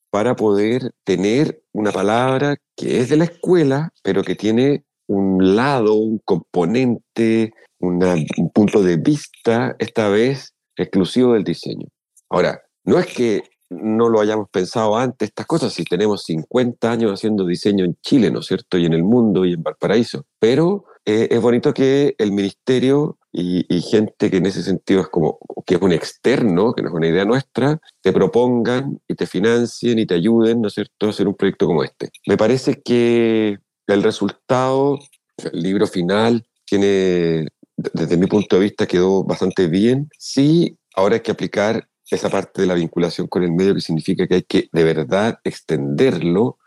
para 0.10 0.36
poder 0.36 0.92
tener 1.06 1.64
una 1.72 1.92
palabra 1.92 2.58
que 2.76 3.00
es 3.00 3.10
de 3.10 3.18
la 3.18 3.24
escuela, 3.26 3.94
pero 4.04 4.24
que 4.24 4.36
tiene 4.36 4.86
un 5.12 5.56
lado, 5.56 5.96
un 5.96 6.20
componente, 6.24 7.54
un 7.80 8.52
punto 8.54 8.82
de 8.82 8.98
vista, 8.98 9.76
esta 9.80 10.10
vez 10.10 10.54
exclusivo 10.78 11.34
del 11.34 11.44
diseño. 11.44 11.88
Ahora, 12.30 12.62
no 12.86 12.98
es 12.98 13.08
que 13.08 13.44
no 13.70 14.10
lo 14.10 14.20
hayamos 14.20 14.50
pensado 14.50 14.98
antes, 14.98 15.30
estas 15.30 15.46
cosas, 15.46 15.74
si 15.74 15.84
tenemos 15.84 16.24
50 16.24 16.92
años 16.92 17.12
haciendo 17.12 17.46
diseño 17.46 17.86
en 17.86 17.96
Chile, 18.02 18.32
¿no 18.32 18.40
es 18.40 18.48
cierto? 18.48 18.78
Y 18.78 18.86
en 18.86 18.94
el 18.94 19.04
mundo 19.04 19.46
y 19.46 19.54
en 19.54 19.64
Valparaíso, 19.64 20.26
pero 20.40 20.86
eh, 21.06 21.30
es 21.32 21.42
bonito 21.42 21.74
que 21.74 22.16
el 22.18 22.32
ministerio 22.32 23.18
y, 23.34 23.82
gente 23.82 24.30
que 24.30 24.38
en 24.38 24.46
ese 24.46 24.62
sentido 24.62 25.02
es 25.02 25.08
como 25.08 25.40
que 25.66 25.76
es 25.76 25.82
un 25.82 25.94
externo, 25.94 26.74
que 26.74 26.82
no 26.82 26.90
es 26.90 26.94
una 26.94 27.08
idea 27.08 27.24
nuestra, 27.24 27.80
te 28.02 28.12
propongan 28.12 29.00
y 29.08 29.16
te 29.16 29.26
financien 29.26 30.00
y 30.00 30.06
te 30.06 30.16
ayuden, 30.16 30.62
¿no 30.62 30.68
es 30.68 30.74
cierto?, 30.74 31.08
a 31.08 31.10
hacer 31.10 31.28
un 31.28 31.36
proyecto 31.36 31.66
como 31.66 31.84
este. 31.84 32.10
Me 32.28 32.36
parece 32.36 32.82
que 32.82 33.58
el 33.94 34.04
resultado, 34.04 35.00
el 35.38 35.62
libro 35.62 35.88
final, 35.88 36.46
tiene, 36.66 37.48
desde 37.76 38.18
mi 38.18 38.28
punto 38.28 38.56
de 38.56 38.64
vista, 38.64 38.86
quedó 38.86 39.24
bastante 39.24 39.68
bien. 39.68 40.10
Sí, 40.18 40.78
ahora 40.96 41.16
hay 41.16 41.22
que 41.22 41.32
aplicar 41.32 41.88
esa 42.10 42.30
parte 42.30 42.62
de 42.62 42.68
la 42.68 42.74
vinculación 42.74 43.28
con 43.28 43.44
el 43.44 43.52
medio, 43.52 43.74
que 43.74 43.82
significa 43.82 44.28
que 44.28 44.36
hay 44.36 44.44
que 44.44 44.70
de 44.72 44.84
verdad 44.84 45.40
extenderlo 45.44 46.58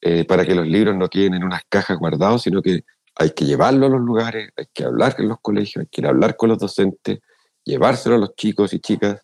eh, 0.00 0.24
para 0.24 0.46
que 0.46 0.54
los 0.54 0.66
libros 0.66 0.96
no 0.96 1.08
queden 1.08 1.34
en 1.34 1.44
unas 1.44 1.62
cajas 1.68 1.98
guardados, 1.98 2.42
sino 2.42 2.62
que 2.62 2.84
hay 3.16 3.30
que 3.30 3.44
llevarlo 3.44 3.86
a 3.86 3.90
los 3.90 4.00
lugares, 4.00 4.50
hay 4.56 4.66
que 4.72 4.84
hablar 4.84 5.16
con 5.16 5.28
los 5.28 5.40
colegios, 5.40 5.82
hay 5.82 5.88
que 5.90 6.06
hablar 6.06 6.36
con 6.36 6.48
los 6.50 6.58
docentes, 6.58 7.18
llevárselo 7.64 8.14
a 8.14 8.18
los 8.18 8.34
chicos 8.36 8.72
y 8.72 8.80
chicas 8.80 9.20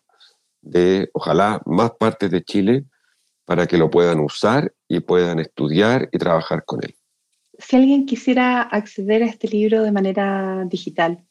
de, 0.61 1.09
ojalá, 1.13 1.61
más 1.65 1.91
partes 1.91 2.29
de 2.29 2.43
Chile 2.43 2.85
para 3.45 3.67
que 3.67 3.77
lo 3.77 3.89
puedan 3.89 4.19
usar 4.19 4.73
y 4.87 4.99
puedan 4.99 5.39
estudiar 5.39 6.09
y 6.11 6.17
trabajar 6.17 6.65
con 6.65 6.83
él. 6.83 6.95
Si 7.59 7.75
alguien 7.75 8.05
quisiera 8.05 8.61
acceder 8.61 9.23
a 9.23 9.27
este 9.27 9.47
libro 9.47 9.83
de 9.83 9.91
manera 9.91 10.63
digital, 10.65 11.23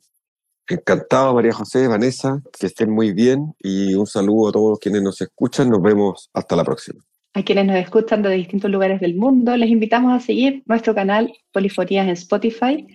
Encantado, 0.71 1.33
María 1.33 1.53
José, 1.53 1.87
Vanessa, 1.87 2.41
que 2.57 2.67
estén 2.67 2.89
muy 2.89 3.11
bien 3.13 3.53
y 3.59 3.93
un 3.95 4.07
saludo 4.07 4.49
a 4.49 4.51
todos 4.51 4.79
quienes 4.79 5.01
nos 5.01 5.19
escuchan. 5.21 5.69
Nos 5.69 5.81
vemos 5.81 6.29
hasta 6.33 6.55
la 6.55 6.63
próxima. 6.63 7.03
A 7.33 7.43
quienes 7.43 7.65
nos 7.65 7.75
escuchan 7.77 8.21
de 8.21 8.29
distintos 8.31 8.71
lugares 8.71 8.99
del 8.99 9.15
mundo, 9.15 9.55
les 9.57 9.69
invitamos 9.69 10.13
a 10.13 10.19
seguir 10.19 10.63
nuestro 10.65 10.93
canal 10.95 11.33
Polifonías 11.51 12.05
en 12.05 12.13
Spotify 12.13 12.87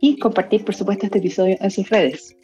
y 0.00 0.18
compartir, 0.18 0.64
por 0.64 0.74
supuesto, 0.74 1.06
este 1.06 1.18
episodio 1.18 1.56
en 1.60 1.70
sus 1.70 1.88
redes. 1.88 2.36